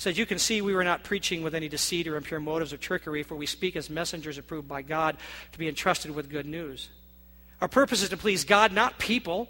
[0.00, 2.78] Says, You can see we were not preaching with any deceit or impure motives or
[2.78, 5.16] trickery, for we speak as messengers approved by God
[5.52, 6.88] to be entrusted with good news.
[7.60, 9.48] Our purpose is to please God, not people.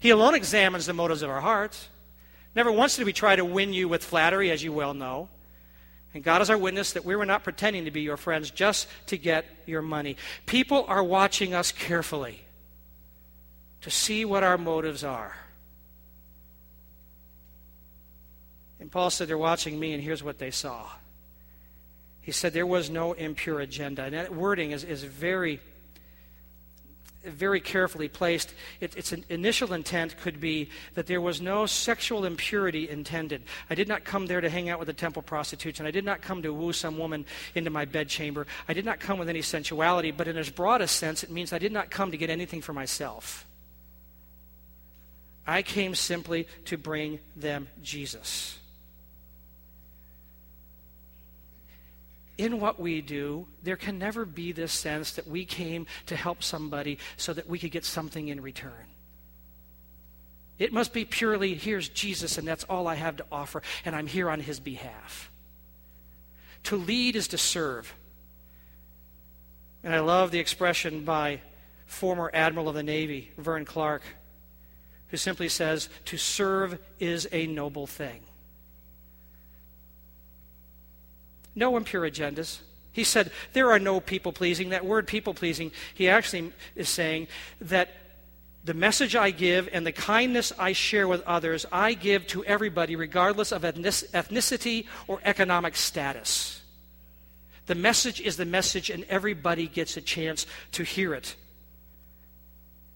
[0.00, 1.88] He alone examines the motives of our hearts.
[2.54, 5.28] Never once did we try to win you with flattery, as you well know.
[6.14, 8.88] And God is our witness that we were not pretending to be your friends just
[9.08, 10.16] to get your money.
[10.46, 12.40] People are watching us carefully
[13.82, 15.36] to see what our motives are.
[18.80, 20.86] And Paul said, They're watching me, and here's what they saw.
[22.20, 24.02] He said, There was no impure agenda.
[24.02, 25.60] And that wording is, is very
[27.26, 28.54] very carefully placed.
[28.80, 33.42] It, its initial intent could be that there was no sexual impurity intended.
[33.68, 36.04] I did not come there to hang out with the temple prostitutes, and I did
[36.04, 38.46] not come to woo some woman into my bedchamber.
[38.68, 41.58] I did not come with any sensuality, but in its broadest sense, it means I
[41.58, 43.46] did not come to get anything for myself.
[45.46, 48.58] I came simply to bring them Jesus.
[52.38, 56.42] In what we do, there can never be this sense that we came to help
[56.42, 58.86] somebody so that we could get something in return.
[60.58, 64.06] It must be purely, here's Jesus, and that's all I have to offer, and I'm
[64.06, 65.30] here on his behalf.
[66.64, 67.94] To lead is to serve.
[69.82, 71.40] And I love the expression by
[71.86, 74.02] former Admiral of the Navy, Vern Clark,
[75.08, 78.22] who simply says, To serve is a noble thing.
[81.56, 82.58] No impure agendas.
[82.92, 84.68] He said, There are no people pleasing.
[84.68, 87.26] That word people pleasing, he actually is saying
[87.60, 87.90] that
[88.64, 92.96] the message I give and the kindness I share with others, I give to everybody,
[92.96, 96.62] regardless of ethnicity or economic status.
[97.66, 101.36] The message is the message, and everybody gets a chance to hear it.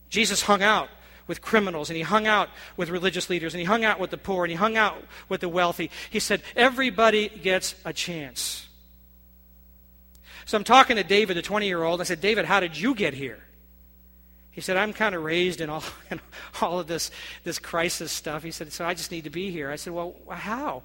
[0.08, 0.88] Jesus hung out
[1.30, 4.18] with criminals, and he hung out with religious leaders, and he hung out with the
[4.18, 5.88] poor, and he hung out with the wealthy.
[6.10, 8.66] He said, Everybody gets a chance.
[10.44, 12.00] So I'm talking to David, the 20 year old.
[12.00, 13.38] I said, David, how did you get here?
[14.50, 16.20] He said, I'm kind of raised in all, in
[16.60, 17.12] all of this,
[17.44, 18.42] this crisis stuff.
[18.42, 19.70] He said, So I just need to be here.
[19.70, 20.82] I said, Well, how?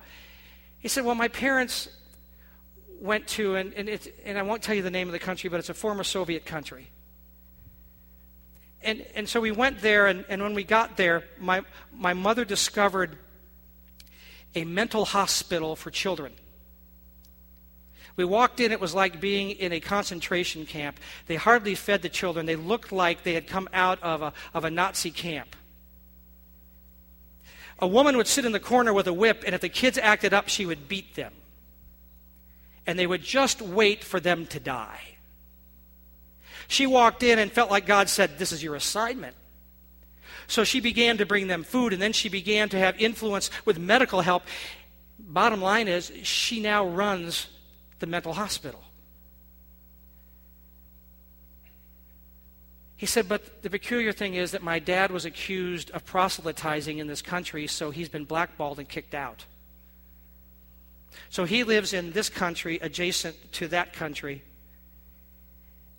[0.78, 1.90] He said, Well, my parents
[3.02, 5.60] went to, and, and, and I won't tell you the name of the country, but
[5.60, 6.90] it's a former Soviet country
[8.86, 11.64] and, and so we went there, and, and when we got there, my,
[11.94, 13.18] my mother discovered
[14.54, 16.32] a mental hospital for children.
[18.16, 21.00] We walked in, it was like being in a concentration camp.
[21.28, 22.46] They hardly fed the children.
[22.46, 25.56] They looked like they had come out of a, of a Nazi camp.
[27.80, 30.34] A woman would sit in the corner with a whip, and if the kids acted
[30.34, 31.34] up, she would beat them.
[32.88, 35.15] And they would just wait for them to die.
[36.68, 39.36] She walked in and felt like God said, This is your assignment.
[40.48, 43.80] So she began to bring them food, and then she began to have influence with
[43.80, 44.44] medical help.
[45.18, 47.48] Bottom line is, she now runs
[48.00, 48.84] the mental hospital.
[52.98, 57.08] He said, but the peculiar thing is that my dad was accused of proselytizing in
[57.08, 59.46] this country, so he's been blackballed and kicked out.
[61.30, 64.44] So he lives in this country adjacent to that country.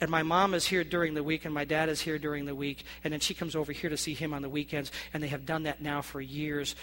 [0.00, 2.54] And my mom is here during the week, and my dad is here during the
[2.54, 2.84] week.
[3.02, 5.46] And then she comes over here to see him on the weekends, and they have
[5.46, 6.76] done that now for years.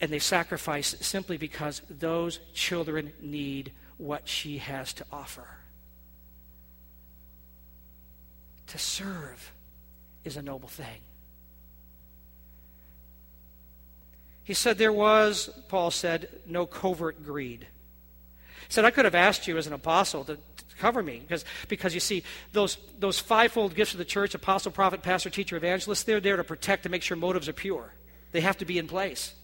[0.00, 5.46] And they sacrifice simply because those children need what she has to offer.
[8.68, 9.52] To serve
[10.24, 11.00] is a noble thing.
[14.44, 17.66] He said there was, Paul said, no covert greed.
[18.66, 20.38] He said, I could have asked you as an apostle to,
[20.80, 25.02] cover me because, because you see, those, those fivefold gifts of the church apostle, prophet,
[25.02, 27.92] pastor, teacher, evangelist they're there to protect and make sure motives are pure.
[28.32, 29.34] They have to be in place.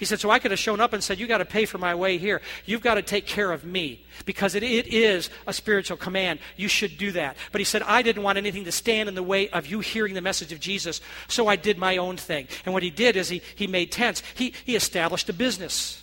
[0.00, 1.76] He said, So I could have shown up and said, You got to pay for
[1.76, 2.40] my way here.
[2.64, 6.40] You've got to take care of me because it, it is a spiritual command.
[6.56, 7.36] You should do that.
[7.52, 10.14] But he said, I didn't want anything to stand in the way of you hearing
[10.14, 12.48] the message of Jesus, so I did my own thing.
[12.64, 15.99] And what he did is he, he made tents, he, he established a business.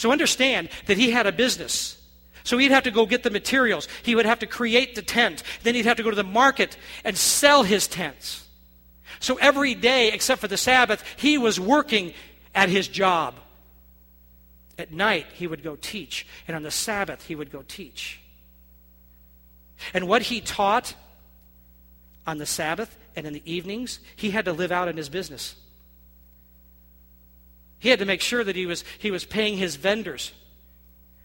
[0.00, 2.00] So understand that he had a business.
[2.42, 3.86] So he'd have to go get the materials.
[4.02, 5.42] He would have to create the tent.
[5.62, 8.48] Then he'd have to go to the market and sell his tents.
[9.18, 12.14] So every day, except for the Sabbath, he was working
[12.54, 13.34] at his job.
[14.78, 16.26] At night, he would go teach.
[16.48, 18.22] And on the Sabbath, he would go teach.
[19.92, 20.94] And what he taught
[22.26, 25.56] on the Sabbath and in the evenings, he had to live out in his business.
[27.80, 30.32] He had to make sure that he was, he was paying his vendors.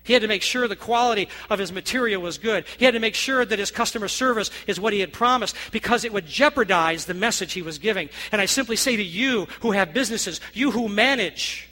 [0.03, 2.65] He had to make sure the quality of his material was good.
[2.77, 6.05] He had to make sure that his customer service is what he had promised because
[6.05, 8.09] it would jeopardize the message he was giving.
[8.31, 11.67] And I simply say to you who have businesses, you who manage,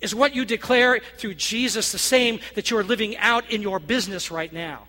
[0.00, 3.80] is what you declare through Jesus the same that you are living out in your
[3.80, 4.87] business right now?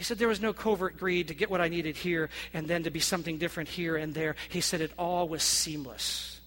[0.00, 2.84] He said there was no covert greed to get what I needed here and then
[2.84, 4.34] to be something different here and there.
[4.48, 6.40] He said it all was seamless.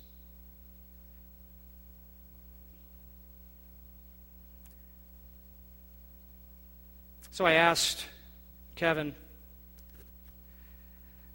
[7.30, 8.04] So I asked
[8.76, 9.14] Kevin,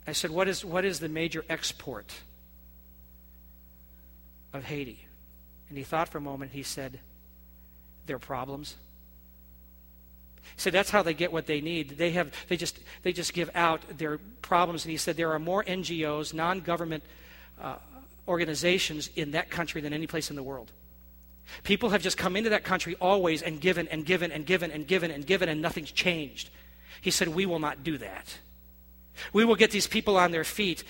[0.05, 2.13] I said, what is, what is the major export
[4.53, 5.07] of Haiti?
[5.69, 6.51] And he thought for a moment.
[6.51, 6.99] He said,
[8.07, 8.75] their problems.
[10.57, 11.91] Said that's how they get what they need.
[11.91, 14.85] They have they just they just give out their problems.
[14.85, 17.03] And he said there are more NGOs, non-government
[17.61, 17.77] uh,
[18.27, 20.73] organizations in that country than any place in the world.
[21.63, 24.87] People have just come into that country always and given and given and given and
[24.87, 26.51] given and given, and nothing's changed.
[27.01, 28.39] He said, We will not do that.
[29.33, 30.85] We will get these people on their feet.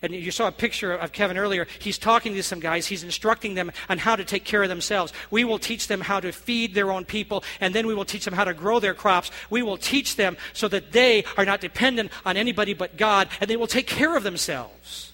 [0.00, 1.66] And you saw a picture of Kevin earlier.
[1.80, 2.86] He's talking to some guys.
[2.86, 5.12] He's instructing them on how to take care of themselves.
[5.30, 8.24] We will teach them how to feed their own people, and then we will teach
[8.24, 9.30] them how to grow their crops.
[9.50, 13.50] We will teach them so that they are not dependent on anybody but God, and
[13.50, 15.12] they will take care of themselves.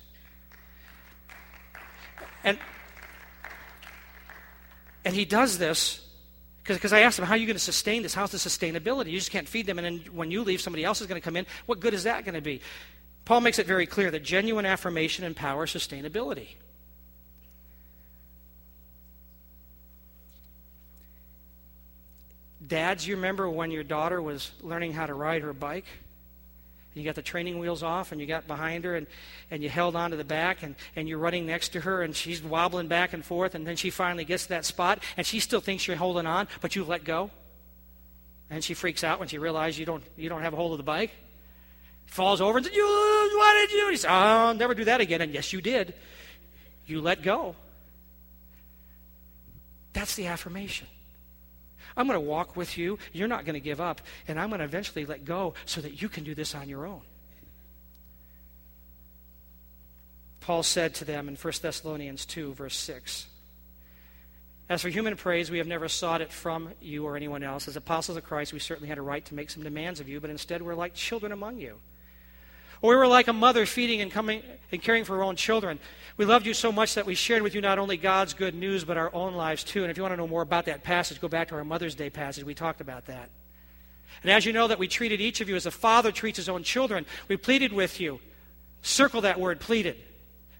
[2.44, 2.59] And
[5.04, 6.07] and he does this
[6.76, 8.14] because I asked them, How are you going to sustain this?
[8.14, 9.10] How's the sustainability?
[9.10, 11.24] You just can't feed them, and then when you leave, somebody else is going to
[11.24, 11.46] come in.
[11.66, 12.60] What good is that going to be?
[13.24, 16.48] Paul makes it very clear that genuine affirmation empowers sustainability.
[22.66, 25.86] Dads, you remember when your daughter was learning how to ride her bike?
[26.99, 29.07] You got the training wheels off and you got behind her and,
[29.51, 32.42] and you held onto the back and, and you're running next to her and she's
[32.42, 35.61] wobbling back and forth and then she finally gets to that spot and she still
[35.61, 37.30] thinks you're holding on, but you let go.
[38.51, 40.78] And she freaks out when she realizes you don't, you don't have a hold of
[40.78, 41.11] the bike.
[42.07, 42.84] Falls over and says, you,
[43.36, 43.90] what did you?
[43.90, 45.20] He says, oh, I'll never do that again.
[45.20, 45.94] And yes, you did.
[46.86, 47.55] You let go.
[49.92, 50.86] That's the affirmation.
[51.99, 52.96] I'm going to walk with you.
[53.12, 54.01] You're not going to give up.
[54.28, 56.86] And I'm going to eventually let go so that you can do this on your
[56.86, 57.03] own.
[60.40, 63.26] Paul said to them in 1 Thessalonians 2, verse 6
[64.68, 67.66] As for human praise, we have never sought it from you or anyone else.
[67.66, 70.20] As apostles of Christ, we certainly had a right to make some demands of you,
[70.20, 71.78] but instead we're like children among you.
[72.81, 75.79] Or we were like a mother feeding and coming and caring for her own children.
[76.16, 78.85] We loved you so much that we shared with you not only God's good news,
[78.85, 79.83] but our own lives too.
[79.83, 81.95] And if you want to know more about that passage, go back to our Mother's
[81.95, 82.45] Day passage.
[82.45, 83.31] We talked about that.
[84.22, 86.49] And as you know, that we treated each of you as a father treats his
[86.49, 88.20] own children, we pleaded with you.
[88.83, 89.97] Circle that word, pleaded.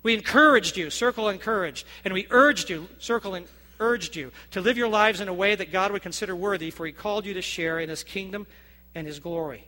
[0.03, 1.87] We encouraged you, circle encouraged.
[2.05, 3.47] And we urged you, circle and
[3.81, 6.87] urged you, to live your lives in a way that God would consider worthy, for
[6.87, 8.47] he called you to share in his kingdom
[8.95, 9.68] and his glory.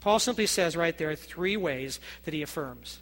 [0.00, 3.00] Paul simply says right there three ways that he affirms.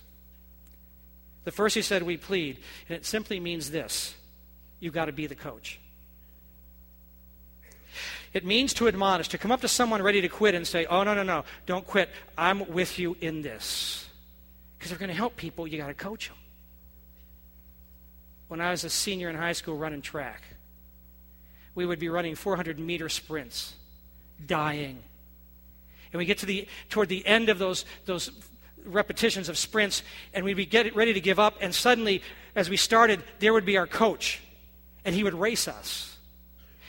[1.45, 2.59] The first he said, we plead.
[2.89, 4.15] And it simply means this
[4.81, 5.79] you've got to be the coach.
[8.33, 11.05] It means to admonish, to come up to someone ready to quit and say, oh,
[11.05, 12.11] no, no, no, don't quit.
[12.37, 14.07] I'm with you in this.
[14.77, 16.37] Because you're going to help people, you got to coach them.
[18.49, 20.43] When I was a senior in high school running track,
[21.75, 23.75] we would be running 400 meter sprints,
[24.45, 24.99] dying.
[26.13, 28.31] And we get to the, toward the end of those, those
[28.85, 30.03] repetitions of sprints,
[30.33, 32.23] and we'd be get ready to give up, and suddenly,
[32.55, 34.41] as we started, there would be our coach,
[35.05, 36.17] and he would race us.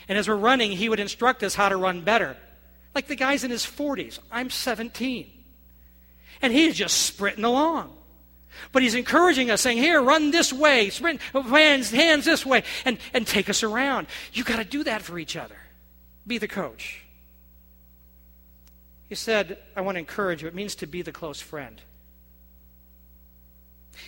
[0.08, 2.36] And as we're running, he would instruct us how to run better.
[2.94, 4.18] Like the guy's in his 40s.
[4.32, 5.30] I'm 17.
[6.40, 7.94] And he's just sprinting along.
[8.72, 12.98] But he's encouraging us, saying, Here, run this way, sprint, hands, hands this way, and,
[13.12, 14.06] and take us around.
[14.32, 15.56] You've got to do that for each other.
[16.26, 17.04] Be the coach.
[19.08, 20.48] He said, I want to encourage you.
[20.48, 21.80] It means to be the close friend.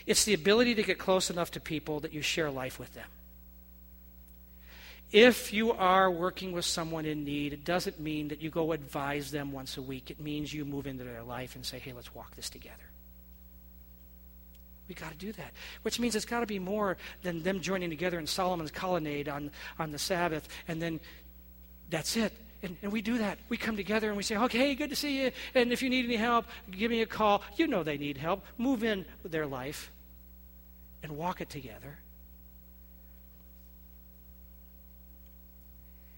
[0.06, 3.08] It's the ability to get close enough to people that you share life with them.
[5.12, 9.32] If you are working with someone in need, it doesn't mean that you go advise
[9.32, 10.10] them once a week.
[10.10, 12.76] It means you move into their life and say, hey, let's walk this together.
[14.88, 15.52] We got to do that.
[15.82, 19.50] Which means it's got to be more than them joining together in Solomon's colonnade on,
[19.78, 21.00] on the Sabbath and then
[21.90, 22.32] that's it.
[22.62, 23.38] And, and, we do that.
[23.48, 25.30] We come together and we say, okay, good to see you.
[25.54, 27.42] And if you need any help, give me a call.
[27.56, 28.44] You know they need help.
[28.58, 29.90] Move in their life
[31.02, 31.98] and walk it together.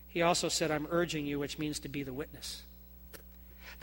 [0.08, 2.62] He also said, I'm urging you, which means to be the witness.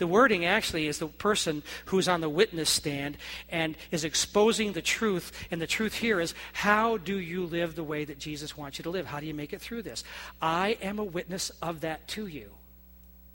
[0.00, 3.18] The wording actually is the person who's on the witness stand
[3.50, 5.30] and is exposing the truth.
[5.50, 8.84] And the truth here is how do you live the way that Jesus wants you
[8.84, 9.06] to live?
[9.06, 10.02] How do you make it through this?
[10.40, 12.50] I am a witness of that to you.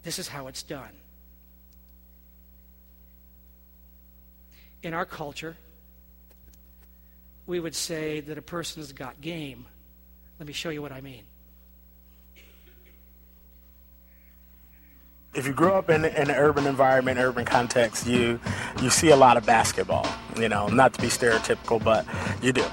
[0.01, 0.89] This is how it's done.
[4.81, 5.57] In our culture,
[7.45, 9.67] we would say that a person has got game.
[10.39, 11.25] Let me show you what I mean.
[15.35, 18.39] If you grow up in, in an urban environment, urban context, you
[18.81, 20.07] you see a lot of basketball.
[20.37, 22.05] You know, not to be stereotypical, but
[22.41, 22.65] you do.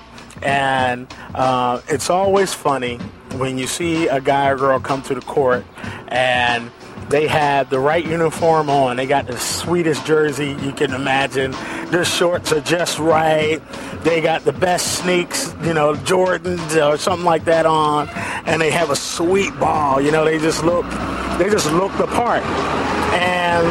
[0.43, 2.97] And uh, it's always funny
[3.37, 5.65] when you see a guy or girl come to the court
[6.09, 6.71] and
[7.09, 8.97] they had the right uniform on.
[8.97, 11.53] They got the sweetest jersey you can imagine.
[11.91, 13.61] Their shorts are just right.
[14.03, 18.09] They got the best sneaks, you know, Jordans or something like that on,
[18.47, 20.01] and they have a sweet ball.
[20.01, 20.87] You know, they just look,
[21.39, 22.43] they just look the part.
[23.13, 23.67] And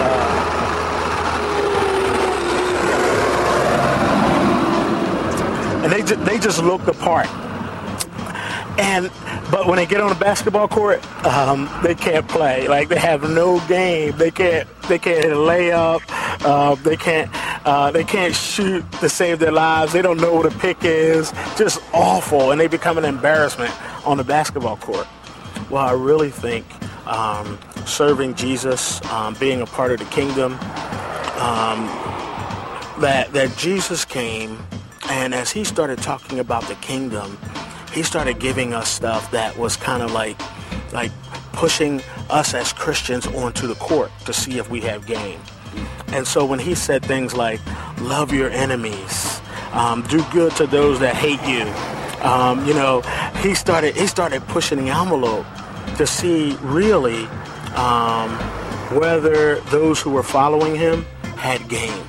[0.00, 0.38] uh,
[5.84, 7.28] and they just, they just look the part.
[8.78, 9.10] And
[9.50, 12.68] but when they get on the basketball court, um, they can't play.
[12.68, 14.16] Like they have no game.
[14.16, 14.68] They can't.
[14.88, 16.02] They can't hit a layup.
[16.44, 17.30] Uh, they can't.
[17.66, 19.92] Uh, they can't shoot to save their lives.
[19.92, 21.32] They don't know what a pick is.
[21.56, 23.72] Just awful, and they become an embarrassment
[24.06, 25.06] on the basketball court.
[25.70, 26.64] Well, I really think
[27.06, 30.52] um, serving Jesus, um, being a part of the kingdom,
[31.38, 31.86] um,
[33.00, 34.58] that that Jesus came,
[35.10, 37.38] and as he started talking about the kingdom
[37.92, 40.38] he started giving us stuff that was kind of like
[40.92, 41.10] like
[41.52, 42.00] pushing
[42.30, 45.40] us as Christians onto the court to see if we have game.
[46.08, 47.60] And so when he said things like
[48.00, 49.40] love your enemies,
[49.72, 51.64] um, do good to those that hate you,
[52.22, 53.00] um, you know,
[53.42, 55.46] he started he started pushing the envelope
[55.96, 57.24] to see really
[57.74, 58.30] um,
[58.98, 61.04] whether those who were following him
[61.36, 62.04] had game.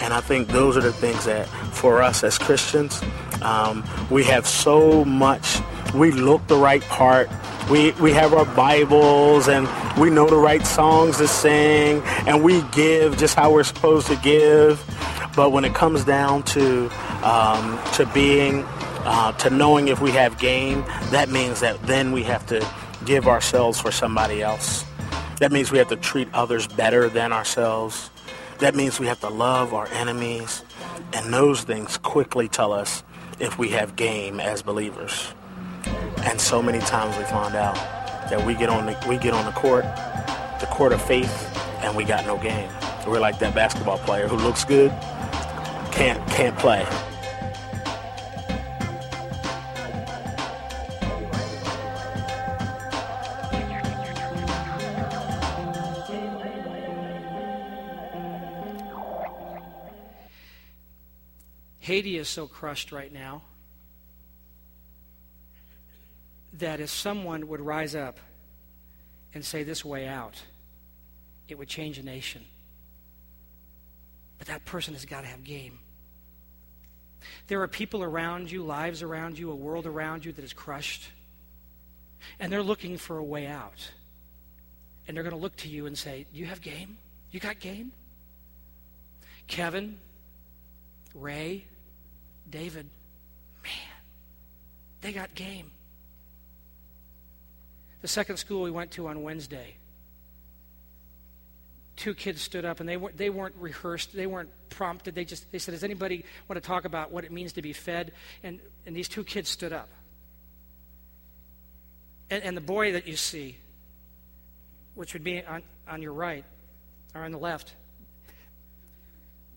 [0.00, 3.00] And I think those are the things that for us as Christians
[3.42, 5.58] um, we have so much.
[5.94, 7.28] We look the right part.
[7.70, 9.68] We, we have our Bibles and
[9.98, 14.16] we know the right songs to sing and we give just how we're supposed to
[14.16, 14.82] give.
[15.36, 16.90] But when it comes down to
[17.22, 18.66] um, to being
[19.04, 22.66] uh, to knowing if we have game, that means that then we have to
[23.04, 24.84] give ourselves for somebody else.
[25.40, 28.10] That means we have to treat others better than ourselves.
[28.58, 30.62] That means we have to love our enemies.
[31.12, 33.02] And those things quickly tell us
[33.40, 35.34] if we have game as believers.
[36.24, 37.74] And so many times we find out
[38.30, 39.84] that we get on the we get on the court,
[40.60, 42.70] the court of faith, and we got no game.
[43.06, 44.90] We're like that basketball player who looks good,
[45.90, 46.86] can't can't play.
[61.92, 63.42] Haiti is so crushed right now
[66.54, 68.18] that if someone would rise up
[69.34, 70.40] and say this way out,
[71.48, 72.46] it would change a nation.
[74.38, 75.80] But that person has got to have game.
[77.48, 81.10] There are people around you, lives around you, a world around you that is crushed.
[82.40, 83.90] And they're looking for a way out.
[85.06, 86.96] And they're going to look to you and say, You have game?
[87.30, 87.92] You got game?
[89.46, 89.98] Kevin,
[91.14, 91.66] Ray,
[92.52, 92.86] David,
[93.64, 93.72] man,
[95.00, 95.72] they got game.
[98.02, 99.74] The second school we went to on Wednesday,
[101.96, 105.14] two kids stood up and they weren't, they weren't rehearsed, they weren't prompted.
[105.14, 107.72] They just they said, "Does anybody want to talk about what it means to be
[107.72, 109.88] fed?" And and these two kids stood up.
[112.30, 113.56] And, and the boy that you see,
[114.94, 116.44] which would be on, on your right
[117.14, 117.74] or on the left,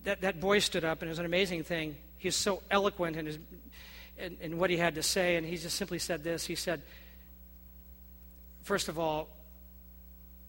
[0.03, 1.95] that, that boy stood up, and it was an amazing thing.
[2.26, 3.38] He was so eloquent in, his,
[4.17, 6.43] in, in what he had to say, and he just simply said this.
[6.43, 6.82] He said,
[8.63, 9.30] First of all,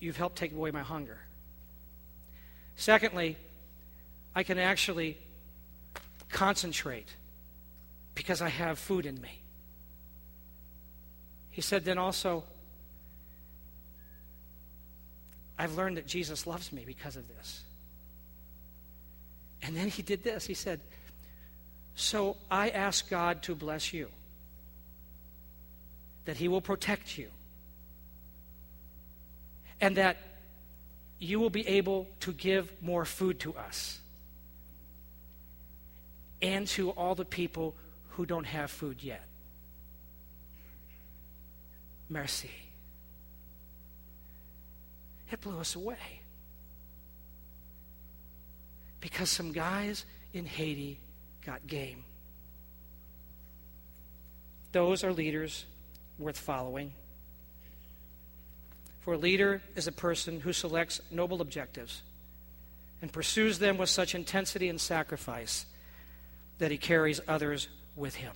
[0.00, 1.18] you've helped take away my hunger.
[2.76, 3.36] Secondly,
[4.34, 5.18] I can actually
[6.30, 7.08] concentrate
[8.14, 9.42] because I have food in me.
[11.50, 12.44] He said, then also,
[15.58, 17.64] I've learned that Jesus loves me because of this.
[19.60, 20.46] And then he did this.
[20.46, 20.80] He said,
[21.96, 24.08] So I ask God to bless you,
[26.26, 27.28] that he will protect you,
[29.80, 30.18] and that
[31.18, 33.98] you will be able to give more food to us
[36.42, 37.74] and to all the people
[38.10, 39.24] who don't have food yet.
[42.10, 42.50] Mercy.
[45.32, 46.20] It blew us away.
[49.00, 51.00] Because some guys in Haiti
[51.46, 52.04] got game.
[54.72, 55.64] Those are leaders
[56.18, 56.92] worth following.
[59.00, 62.02] For a leader is a person who selects noble objectives
[63.00, 65.64] and pursues them with such intensity and sacrifice
[66.58, 68.32] that he carries others with him.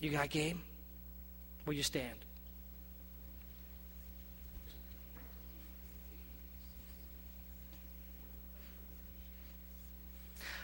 [0.00, 0.62] You got game?
[1.66, 2.16] Will you stand?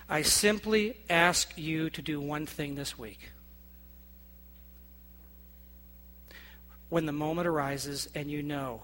[0.09, 3.31] I simply ask you to do one thing this week.
[6.89, 8.83] when the moment arises and you know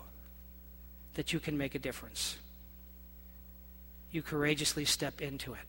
[1.14, 2.36] that you can make a difference,
[4.10, 5.60] you courageously step into it.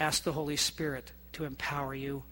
[0.00, 2.22] Ask the Holy Spirit to empower you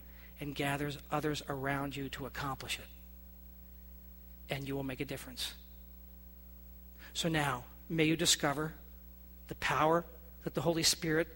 [0.40, 4.54] and gathers others around you to accomplish it.
[4.54, 5.54] And you will make a difference.
[7.12, 8.72] So now, may you discover
[9.48, 10.04] the power
[10.46, 11.26] that the Holy Spirit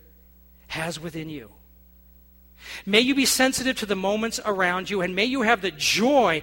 [0.68, 1.50] has within you.
[2.86, 6.42] May you be sensitive to the moments around you, and may you have the joy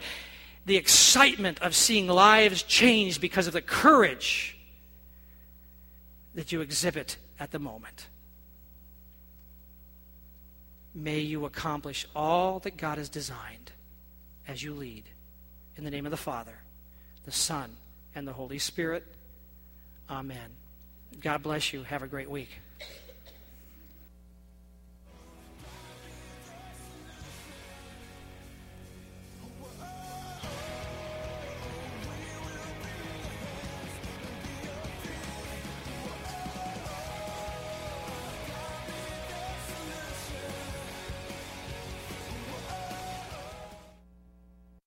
[0.66, 4.58] the excitement of seeing lives changed because of the courage
[6.36, 8.08] that you exhibit at the moment.
[10.94, 13.72] May you accomplish all that God has designed
[14.46, 15.06] as you lead.
[15.78, 16.60] In the name of the Father,
[17.24, 17.78] the Son,
[18.14, 19.06] and the Holy Spirit.
[20.10, 20.50] Amen.
[21.20, 21.84] God bless you.
[21.84, 22.50] Have a great week.